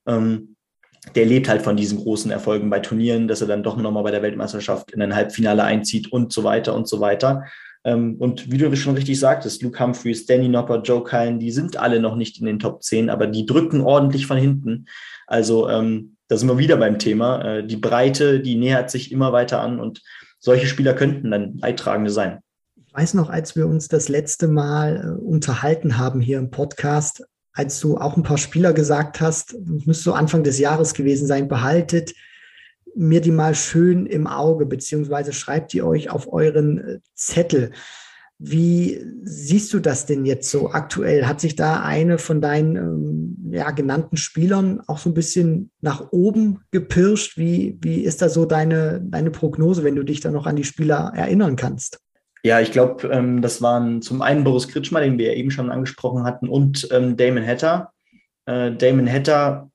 [0.06, 0.56] Ähm,
[1.14, 4.10] der lebt halt von diesen großen Erfolgen bei Turnieren, dass er dann doch nochmal bei
[4.10, 7.44] der Weltmeisterschaft in ein Halbfinale einzieht und so weiter und so weiter.
[7.84, 11.76] Ähm, und wie du schon richtig sagtest, Luke Humphreys, Danny Nopper, Joe Cullen, die sind
[11.76, 14.86] alle noch nicht in den Top 10, aber die drücken ordentlich von hinten.
[15.26, 17.42] Also ähm, da sind wir wieder beim Thema.
[17.42, 20.02] Äh, die Breite, die nähert sich immer weiter an und
[20.38, 22.40] solche Spieler könnten dann Leidtragende sein.
[22.94, 27.80] Weiß noch, als wir uns das letzte Mal äh, unterhalten haben hier im Podcast, als
[27.80, 32.14] du auch ein paar Spieler gesagt hast, müsste so Anfang des Jahres gewesen sein, behaltet
[32.94, 37.72] mir die mal schön im Auge, beziehungsweise schreibt die euch auf euren äh, Zettel.
[38.38, 41.26] Wie siehst du das denn jetzt so aktuell?
[41.26, 46.12] Hat sich da eine von deinen ähm, ja, genannten Spielern auch so ein bisschen nach
[46.12, 47.38] oben gepirscht?
[47.38, 50.62] Wie, wie ist da so deine, deine Prognose, wenn du dich da noch an die
[50.62, 52.03] Spieler erinnern kannst?
[52.44, 55.70] Ja, ich glaube, ähm, das waren zum einen Boris Kritschmer, den wir ja eben schon
[55.70, 57.92] angesprochen hatten, und ähm, Damon Hatter.
[58.44, 59.70] Äh, Damon Hatter,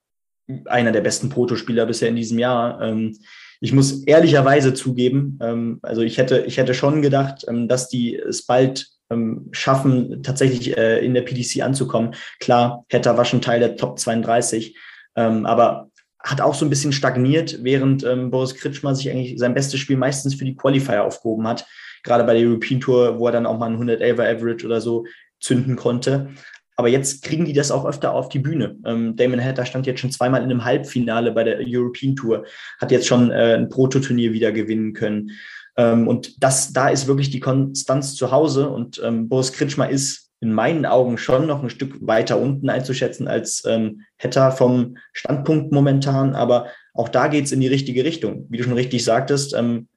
[0.66, 2.80] einer der besten Protospieler bisher in diesem Jahr.
[2.80, 3.18] Ähm,
[3.60, 8.16] ich muss ehrlicherweise zugeben, ähm, also ich hätte, ich hätte schon gedacht, ähm, dass die
[8.16, 12.14] es bald ähm, schaffen, tatsächlich äh, in der PDC anzukommen.
[12.40, 14.78] Klar, Hatter war schon Teil der Top 32,
[15.16, 15.90] aber
[16.22, 20.36] hat auch so ein bisschen stagniert, während Boris Kritschmer sich eigentlich sein bestes Spiel meistens
[20.36, 21.66] für die Qualifier aufgehoben hat
[22.04, 25.06] gerade bei der European Tour, wo er dann auch mal ein 111er Average oder so
[25.40, 26.30] zünden konnte.
[26.76, 28.78] Aber jetzt kriegen die das auch öfter auf die Bühne.
[28.86, 32.46] Ähm, Damon Hatter stand jetzt schon zweimal in einem Halbfinale bei der European Tour,
[32.80, 35.32] hat jetzt schon äh, ein Prototurnier wieder gewinnen können.
[35.76, 38.70] Ähm, und das, da ist wirklich die Konstanz zu Hause.
[38.70, 43.28] Und ähm, Boris Kritschmer ist in meinen Augen schon noch ein Stück weiter unten einzuschätzen
[43.28, 46.34] als ähm, Hatter vom Standpunkt momentan.
[46.34, 48.46] Aber auch da geht es in die richtige Richtung.
[48.50, 49.88] Wie du schon richtig sagtest, ähm,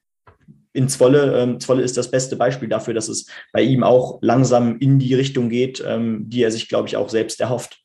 [0.73, 4.79] in Zwolle, ähm, Zwolle ist das beste Beispiel dafür, dass es bei ihm auch langsam
[4.79, 7.83] in die Richtung geht, ähm, die er sich, glaube ich, auch selbst erhofft.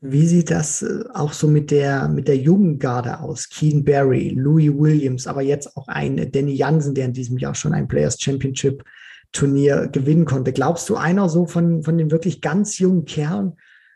[0.00, 3.48] Wie sieht das äh, auch so mit der, mit der jungen Garde aus?
[3.48, 7.74] Keen Barry, Louis Williams, aber jetzt auch ein Danny Jansen, der in diesem Jahr schon
[7.74, 8.82] ein Players Championship
[9.32, 10.52] Turnier gewinnen konnte.
[10.52, 13.54] Glaubst du, einer so von, von den wirklich ganz jungen Kerlen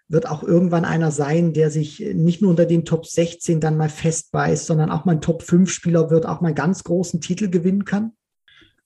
[0.08, 3.88] wird auch irgendwann einer sein, der sich nicht nur unter den Top 16 dann mal
[3.88, 7.50] festbeißt, sondern auch mal ein Top 5 Spieler wird, auch mal einen ganz großen Titel
[7.50, 8.12] gewinnen kann?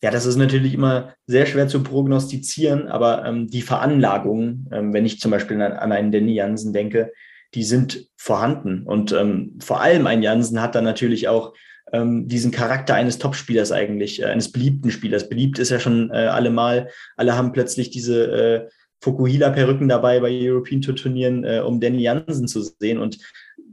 [0.02, 5.04] Ja, das ist natürlich immer sehr schwer zu prognostizieren, aber ähm, die Veranlagungen, ähm, wenn
[5.04, 7.12] ich zum Beispiel an, an einen Danny Jansen denke,
[7.54, 8.84] die sind vorhanden.
[8.84, 11.52] Und ähm, vor allem ein Jansen hat dann natürlich auch
[11.92, 15.28] ähm, diesen Charakter eines Topspielers eigentlich, äh, eines beliebten Spielers.
[15.28, 16.88] Beliebt ist ja schon äh, allemal.
[17.16, 18.68] Alle haben plötzlich diese, äh,
[19.02, 22.98] Fukuhila-Perücken dabei bei European Tour Turnieren, äh, um Danny Jansen zu sehen.
[22.98, 23.18] Und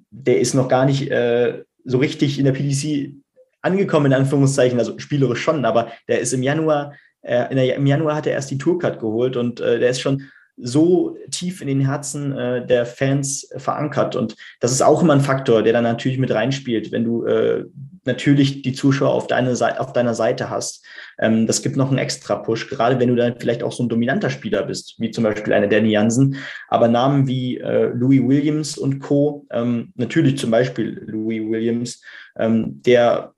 [0.09, 3.13] der ist noch gar nicht äh, so richtig in der PDC
[3.61, 8.15] angekommen, in Anführungszeichen, also spielerisch schon, aber der ist im Januar, äh, der, im Januar
[8.15, 10.24] hat er erst die Tourcard geholt und äh, der ist schon
[10.57, 14.15] so tief in den Herzen äh, der Fans verankert.
[14.15, 17.65] Und das ist auch immer ein Faktor, der dann natürlich mit reinspielt, wenn du äh,
[18.05, 20.83] natürlich die Zuschauer auf, deine Seite, auf deiner Seite hast.
[21.19, 23.89] Ähm, das gibt noch einen extra Push, gerade wenn du dann vielleicht auch so ein
[23.89, 26.37] dominanter Spieler bist, wie zum Beispiel eine Danny Jansen.
[26.67, 32.01] Aber Namen wie äh, Louis Williams und Co., ähm, natürlich zum Beispiel Louis Williams,
[32.37, 33.33] ähm, der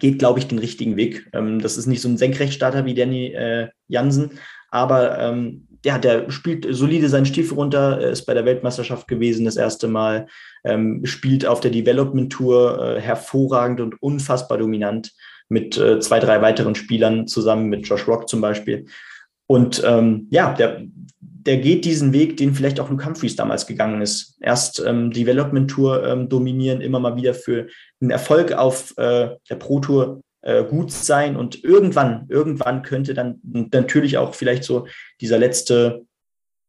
[0.00, 1.28] geht, glaube ich, den richtigen Weg.
[1.32, 4.32] Ähm, das ist nicht so ein Senkrechtstarter wie Danny äh, Jansen,
[4.70, 9.56] aber ähm, ja, der spielt solide seinen Stiefel runter, ist bei der Weltmeisterschaft gewesen das
[9.56, 10.26] erste Mal,
[10.64, 15.12] ähm, spielt auf der Development Tour äh, hervorragend und unfassbar dominant
[15.48, 18.86] mit äh, zwei, drei weiteren Spielern zusammen, mit Josh Rock zum Beispiel.
[19.46, 20.82] Und ähm, ja, der,
[21.20, 24.36] der geht diesen Weg, den vielleicht auch Luke Humphreys damals gegangen ist.
[24.40, 27.68] Erst ähm, Development Tour ähm, dominieren, immer mal wieder für
[28.00, 33.38] einen Erfolg auf äh, der Pro Tour äh, gut sein und irgendwann, irgendwann könnte dann
[33.42, 34.86] natürlich auch vielleicht so
[35.20, 36.06] dieser letzte,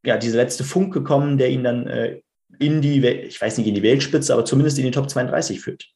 [0.06, 2.20] ja, dieser letzte Funke kommen, der ihn dann äh,
[2.60, 5.88] in die, ich weiß nicht, in die Weltspitze, aber zumindest in die Top 32 führt.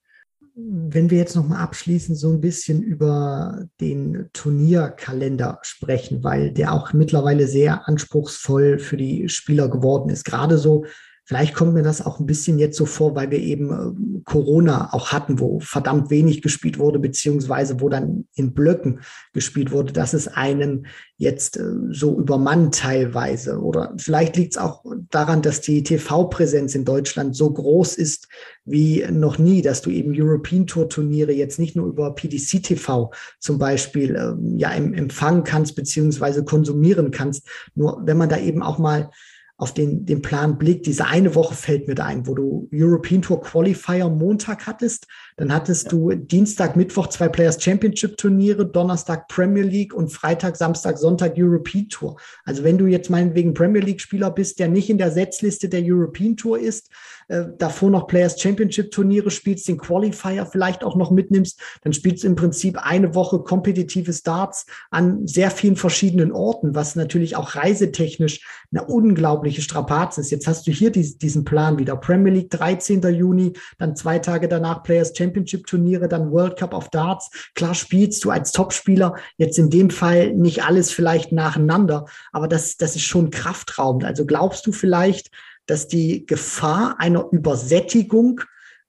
[0.56, 6.94] Wenn wir jetzt nochmal abschließend so ein bisschen über den Turnierkalender sprechen, weil der auch
[6.94, 10.24] mittlerweile sehr anspruchsvoll für die Spieler geworden ist.
[10.24, 10.86] Gerade so
[11.26, 14.94] Vielleicht kommt mir das auch ein bisschen jetzt so vor, weil wir eben äh, Corona
[14.94, 19.00] auch hatten, wo verdammt wenig gespielt wurde, beziehungsweise wo dann in Blöcken
[19.32, 23.62] gespielt wurde, dass es einen jetzt äh, so übermannt teilweise.
[23.62, 28.28] Oder vielleicht liegt es auch daran, dass die TV-Präsenz in Deutschland so groß ist
[28.66, 33.12] wie noch nie, dass du eben European Tour Turniere jetzt nicht nur über PDC TV
[33.40, 37.48] zum Beispiel ähm, ja empfangen kannst, beziehungsweise konsumieren kannst.
[37.76, 39.10] Nur wenn man da eben auch mal
[39.58, 43.22] auf den, den Plan blickt, diese eine Woche fällt mir da ein, wo du European
[43.22, 45.90] Tour Qualifier Montag hattest, dann hattest ja.
[45.92, 51.90] du Dienstag, Mittwoch zwei Players Championship Turniere, Donnerstag Premier League und Freitag, Samstag, Sonntag European
[51.90, 52.18] Tour.
[52.46, 55.82] Also wenn du jetzt meinetwegen Premier League Spieler bist, der nicht in der Setzliste der
[55.84, 56.90] European Tour ist,
[57.28, 62.24] äh, davor noch Players Championship Turniere spielst, den Qualifier vielleicht auch noch mitnimmst, dann spielst
[62.24, 67.56] du im Prinzip eine Woche kompetitive Starts an sehr vielen verschiedenen Orten, was natürlich auch
[67.56, 70.32] reisetechnisch eine unglaubliche Strapaze ist.
[70.32, 71.96] Jetzt hast du hier diesen Plan wieder.
[71.96, 73.02] Premier League 13.
[73.14, 77.30] Juni, dann zwei Tage danach Players Championship Turniere, dann World Cup of Darts.
[77.56, 82.78] Klar spielst du als Topspieler jetzt in dem Fall nicht alles vielleicht nacheinander, aber das,
[82.78, 84.04] das ist schon kraftraubend.
[84.04, 85.30] Also glaubst du vielleicht,
[85.66, 88.42] dass die Gefahr einer Übersättigung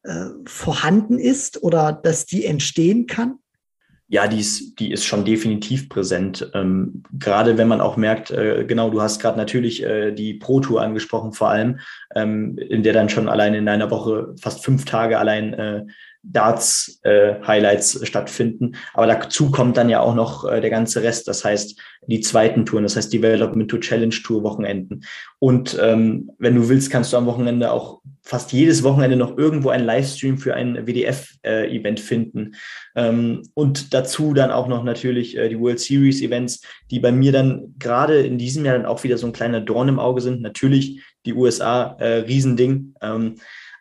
[0.02, 3.38] äh, vorhanden ist oder dass die entstehen kann?
[4.06, 6.50] Ja, die ist, die ist schon definitiv präsent.
[6.52, 10.60] Ähm, gerade wenn man auch merkt, äh, genau, du hast gerade natürlich äh, die Pro
[10.60, 11.80] Tour angesprochen, vor allem,
[12.14, 15.86] ähm, in der dann schon allein in einer Woche fast fünf Tage allein äh,
[16.24, 18.76] Darts-Highlights äh, stattfinden.
[18.94, 22.66] Aber dazu kommt dann ja auch noch äh, der ganze Rest, das heißt die zweiten
[22.66, 25.04] Touren, das heißt Development Tour, Challenge Tour Wochenenden.
[25.38, 29.68] Und ähm, wenn du willst, kannst du am Wochenende auch fast jedes Wochenende noch irgendwo
[29.68, 32.54] einen Livestream für ein WDF-Event äh, finden.
[32.96, 37.32] Ähm, und dazu dann auch noch natürlich äh, die World Series Events, die bei mir
[37.32, 40.40] dann gerade in diesem Jahr dann auch wieder so ein kleiner Dorn im Auge sind.
[40.40, 42.94] Natürlich die USA, äh, Riesending.
[43.02, 43.36] Ähm,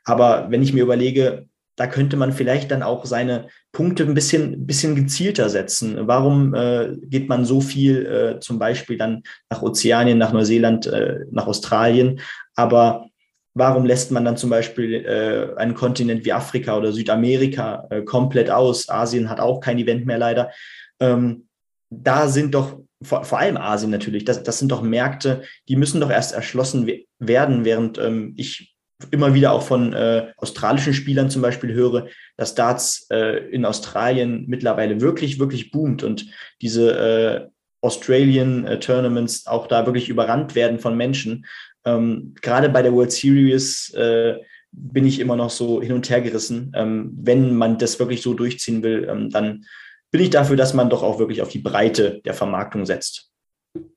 [0.06, 4.66] aber wenn ich mir überlege, da könnte man vielleicht dann auch seine Punkte ein bisschen,
[4.66, 5.98] bisschen gezielter setzen.
[6.02, 11.22] Warum äh, geht man so viel äh, zum Beispiel dann nach Ozeanien, nach Neuseeland, äh,
[11.32, 12.20] nach Australien,
[12.56, 13.08] aber
[13.54, 18.50] warum lässt man dann zum Beispiel äh, einen Kontinent wie Afrika oder Südamerika äh, komplett
[18.50, 18.90] aus?
[18.90, 20.52] Asien hat auch kein Event mehr leider.
[21.00, 21.48] Ähm,
[21.90, 26.02] da sind doch vor, vor allem Asien natürlich, das, das sind doch Märkte, die müssen
[26.02, 28.73] doch erst erschlossen werden, während ähm, ich
[29.12, 34.46] immer wieder auch von äh, australischen Spielern zum Beispiel höre, dass Darts äh, in Australien
[34.48, 36.28] mittlerweile wirklich, wirklich boomt und
[36.62, 37.48] diese äh,
[37.82, 41.46] Australian äh, Tournaments auch da wirklich überrannt werden von Menschen.
[41.86, 44.38] Ähm, Gerade bei der World Series äh,
[44.72, 46.72] bin ich immer noch so hin und her gerissen.
[46.76, 49.66] Ähm, wenn man das wirklich so durchziehen will, ähm, dann
[50.12, 53.32] bin ich dafür, dass man doch auch wirklich auf die Breite der Vermarktung setzt.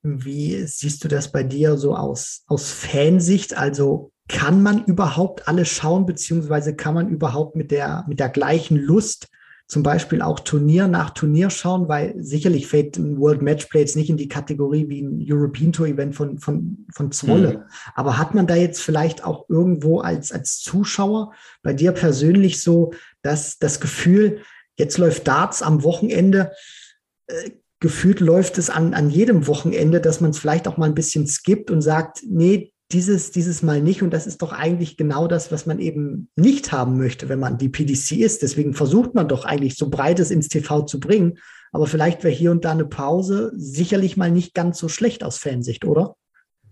[0.03, 3.57] Wie siehst du das bei dir so aus, aus Fansicht?
[3.57, 8.77] Also kann man überhaupt alles schauen, beziehungsweise kann man überhaupt mit der, mit der gleichen
[8.77, 9.29] Lust
[9.69, 14.09] zum Beispiel auch Turnier nach Turnier schauen, weil sicherlich fällt ein World Matchplay jetzt nicht
[14.09, 17.53] in die Kategorie wie ein European Tour Event von, von, von Zwolle.
[17.53, 17.63] Mhm.
[17.97, 22.93] Aber hat man da jetzt vielleicht auch irgendwo als, als Zuschauer bei dir persönlich so
[23.23, 24.41] das, das Gefühl,
[24.77, 26.53] jetzt läuft Darts am Wochenende,
[27.27, 27.51] äh,
[27.81, 31.27] gefühlt läuft es an, an jedem Wochenende, dass man es vielleicht auch mal ein bisschen
[31.27, 34.03] skippt und sagt, nee, dieses, dieses Mal nicht.
[34.03, 37.59] Und das ist doch eigentlich genau das, was man eben nicht haben möchte, wenn man
[37.59, 38.43] die PDC ist.
[38.43, 41.39] Deswegen versucht man doch eigentlich so Breites ins TV zu bringen.
[41.73, 45.39] Aber vielleicht wäre hier und da eine Pause sicherlich mal nicht ganz so schlecht aus
[45.39, 46.17] Fansicht, oder?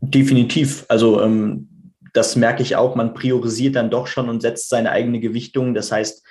[0.01, 0.85] Definitiv.
[0.89, 1.69] Also ähm,
[2.13, 2.95] das merke ich auch.
[2.95, 5.75] Man priorisiert dann doch schon und setzt seine eigene Gewichtung.
[5.75, 6.25] Das heißt,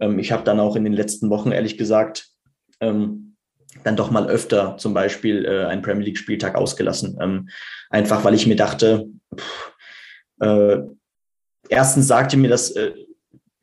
[0.00, 2.28] ähm, ich habe dann auch in den letzten Wochen ehrlich gesagt
[2.80, 3.36] ähm,
[3.84, 7.18] dann doch mal öfter zum Beispiel äh, einen Premier League Spieltag ausgelassen.
[7.20, 7.48] Ähm,
[7.90, 9.72] einfach weil ich mir dachte, pff,
[10.40, 10.78] äh,
[11.68, 12.92] erstens sagte mir das äh,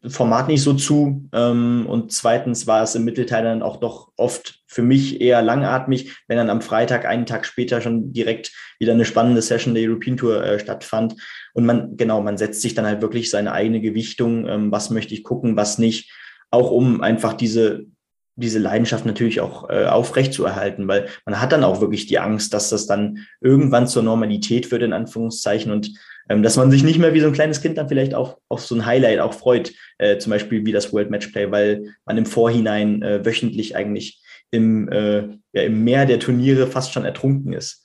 [0.08, 4.62] Format nicht so zu ähm, und zweitens war es im Mittelteil dann auch doch oft
[4.68, 9.06] für mich eher langatmig, wenn dann am Freitag einen Tag später schon direkt wieder eine
[9.06, 11.16] spannende Session der European Tour äh, stattfand.
[11.54, 15.14] Und man genau man setzt sich dann halt wirklich seine eigene Gewichtung, ähm, was möchte
[15.14, 16.12] ich gucken, was nicht,
[16.52, 17.86] auch um einfach diese
[18.36, 22.70] diese Leidenschaft natürlich auch äh, aufrecht weil man hat dann auch wirklich die Angst, dass
[22.70, 25.92] das dann irgendwann zur Normalität wird, in Anführungszeichen, und
[26.28, 28.66] ähm, dass man sich nicht mehr wie so ein kleines Kind dann vielleicht auch auf
[28.66, 32.26] so ein Highlight auch freut, äh, zum Beispiel wie das World Matchplay, weil man im
[32.26, 34.22] Vorhinein äh, wöchentlich eigentlich
[34.52, 37.84] im, äh, ja, im Meer der Turniere fast schon ertrunken ist.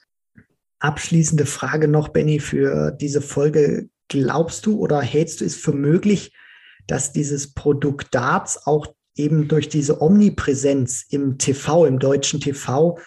[0.79, 3.89] Abschließende Frage noch, Benny, für diese Folge.
[4.09, 6.33] Glaubst du oder hältst du es für möglich,
[6.89, 8.89] dass dieses Produkt Darts auch
[9.21, 12.99] eben durch diese Omnipräsenz im TV, im deutschen TV,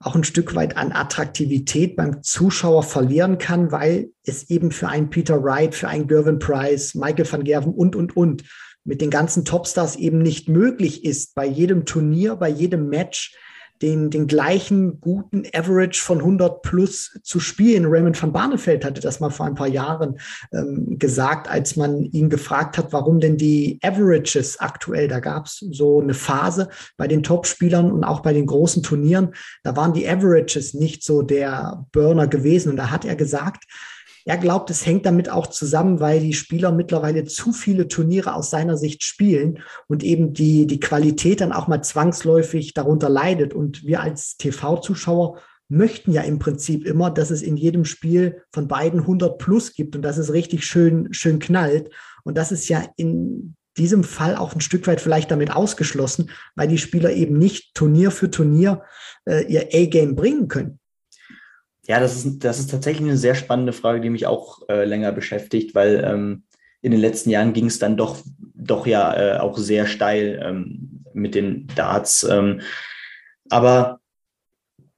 [0.00, 5.10] auch ein Stück weit an Attraktivität beim Zuschauer verlieren kann, weil es eben für einen
[5.10, 8.44] Peter Wright, für einen Gervin Price, Michael van Gerven und, und, und
[8.84, 13.34] mit den ganzen Topstars eben nicht möglich ist, bei jedem Turnier, bei jedem Match
[13.82, 17.86] den, den gleichen guten Average von 100 plus zu spielen.
[17.86, 20.18] Raymond van Barneveld hatte das mal vor ein paar Jahren
[20.52, 25.58] ähm, gesagt, als man ihn gefragt hat, warum denn die Averages aktuell, da gab es
[25.58, 30.08] so eine Phase bei den Topspielern und auch bei den großen Turnieren, da waren die
[30.08, 32.70] Averages nicht so der Burner gewesen.
[32.70, 33.64] Und da hat er gesagt,
[34.24, 38.50] er glaubt, es hängt damit auch zusammen, weil die Spieler mittlerweile zu viele Turniere aus
[38.50, 43.54] seiner Sicht spielen und eben die, die Qualität dann auch mal zwangsläufig darunter leidet.
[43.54, 48.68] Und wir als TV-Zuschauer möchten ja im Prinzip immer, dass es in jedem Spiel von
[48.68, 51.90] beiden 100 plus gibt und dass es richtig schön, schön knallt.
[52.24, 56.68] Und das ist ja in diesem Fall auch ein Stück weit vielleicht damit ausgeschlossen, weil
[56.68, 58.82] die Spieler eben nicht Turnier für Turnier
[59.24, 60.78] äh, ihr A-Game bringen können.
[61.86, 65.12] Ja, das ist, das ist tatsächlich eine sehr spannende Frage, die mich auch äh, länger
[65.12, 66.44] beschäftigt, weil ähm,
[66.80, 68.18] in den letzten Jahren ging es dann doch,
[68.54, 72.22] doch ja äh, auch sehr steil ähm, mit den Darts.
[72.24, 72.60] Ähm,
[73.50, 74.00] aber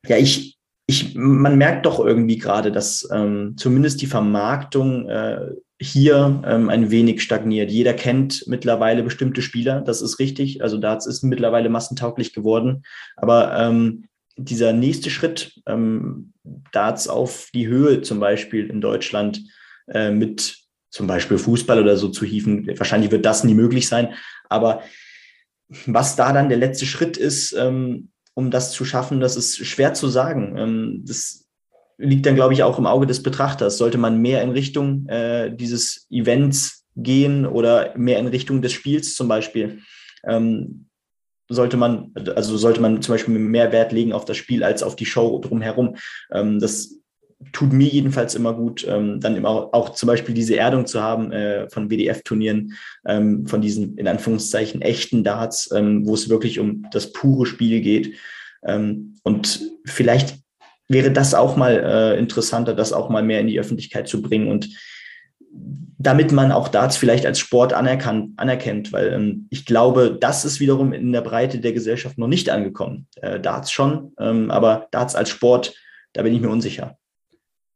[0.06, 6.42] ja, ich, ich, man merkt doch irgendwie gerade, dass ähm, zumindest die Vermarktung äh, hier
[6.46, 7.70] ähm, ein wenig stagniert.
[7.70, 10.62] Jeder kennt mittlerweile bestimmte Spieler, das ist richtig.
[10.62, 12.84] Also Darts ist mittlerweile massentauglich geworden.
[13.16, 14.04] Aber ähm,
[14.36, 16.32] dieser nächste Schritt, ähm,
[16.72, 19.42] Darts auf die Höhe zum Beispiel in Deutschland
[19.88, 20.58] äh, mit
[20.90, 24.14] zum Beispiel Fußball oder so zu hieven, wahrscheinlich wird das nie möglich sein.
[24.48, 24.82] Aber
[25.86, 29.94] was da dann der letzte Schritt ist, ähm, um das zu schaffen, das ist schwer
[29.94, 30.56] zu sagen.
[30.56, 31.46] Ähm, das
[31.98, 33.78] liegt dann, glaube ich, auch im Auge des Betrachters.
[33.78, 39.14] Sollte man mehr in Richtung äh, dieses Events gehen oder mehr in Richtung des Spiels
[39.14, 39.80] zum Beispiel?
[40.24, 40.86] Ähm,
[41.48, 44.96] sollte man, also sollte man zum Beispiel mehr Wert legen auf das Spiel als auf
[44.96, 45.96] die Show drumherum.
[46.32, 47.00] Ähm, das
[47.52, 51.32] tut mir jedenfalls immer gut, ähm, dann immer auch, zum Beispiel diese Erdung zu haben
[51.32, 52.74] äh, von WDF-Turnieren,
[53.06, 57.80] ähm, von diesen in Anführungszeichen echten Darts, ähm, wo es wirklich um das pure Spiel
[57.80, 58.14] geht.
[58.64, 60.38] Ähm, und vielleicht
[60.88, 64.48] wäre das auch mal äh, interessanter, das auch mal mehr in die Öffentlichkeit zu bringen
[64.48, 64.70] und
[66.04, 70.60] damit man auch Darts vielleicht als Sport anerkannt, anerkennt, weil ähm, ich glaube, das ist
[70.60, 73.06] wiederum in der Breite der Gesellschaft noch nicht angekommen.
[73.16, 75.74] Äh, Darts schon, ähm, aber Darts als Sport,
[76.12, 76.96] da bin ich mir unsicher.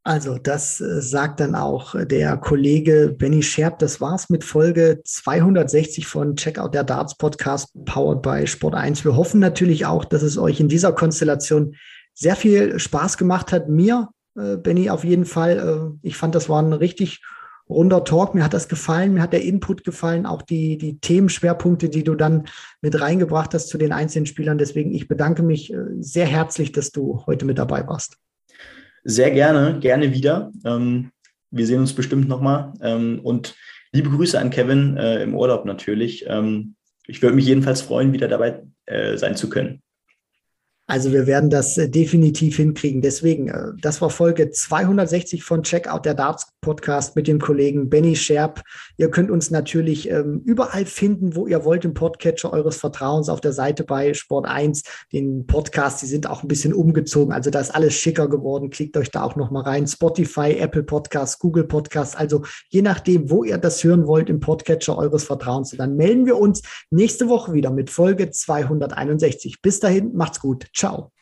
[0.04, 3.78] Also, das äh, sagt dann auch der Kollege Benny Scherb.
[3.78, 9.04] Das war's mit Folge 260 von Checkout der Darts Podcast, powered by Sport 1.
[9.04, 11.74] Wir hoffen natürlich auch, dass es euch in dieser Konstellation
[12.14, 13.68] sehr viel Spaß gemacht hat.
[13.68, 15.58] Mir, äh, Benny, auf jeden Fall.
[15.58, 17.20] Äh, ich fand, das war ein richtig
[17.68, 18.34] runder Talk.
[18.34, 22.14] Mir hat das gefallen, mir hat der Input gefallen, auch die, die Themenschwerpunkte, die du
[22.14, 22.46] dann
[22.80, 24.58] mit reingebracht hast zu den einzelnen Spielern.
[24.58, 28.16] Deswegen, ich bedanke mich äh, sehr herzlich, dass du heute mit dabei warst.
[29.04, 30.52] Sehr gerne, gerne wieder.
[30.64, 31.10] Ähm,
[31.50, 32.72] wir sehen uns bestimmt nochmal.
[32.82, 33.54] Ähm, und
[33.92, 36.26] liebe Grüße an Kevin äh, im Urlaub natürlich.
[36.28, 36.74] Ähm,
[37.06, 39.82] ich würde mich jedenfalls freuen, wieder dabei äh, sein zu können.
[40.90, 43.02] Also wir werden das äh, definitiv hinkriegen.
[43.02, 48.16] Deswegen, äh, das war Folge 260 von Checkout der Darts Podcast mit dem Kollegen Benny
[48.16, 48.62] Scherp.
[48.98, 53.40] Ihr könnt uns natürlich ähm, überall finden, wo ihr wollt, im Podcatcher eures Vertrauens auf
[53.40, 54.82] der Seite bei Sport 1.
[55.12, 57.32] Den Podcast, die sind auch ein bisschen umgezogen.
[57.32, 58.70] Also da ist alles schicker geworden.
[58.70, 59.86] Klickt euch da auch nochmal rein.
[59.86, 62.18] Spotify, Apple Podcast, Google Podcast.
[62.18, 65.70] Also je nachdem, wo ihr das hören wollt im Podcatcher eures Vertrauens.
[65.70, 69.62] dann melden wir uns nächste Woche wieder mit Folge 261.
[69.62, 70.66] Bis dahin, macht's gut.
[70.74, 71.12] Ciao.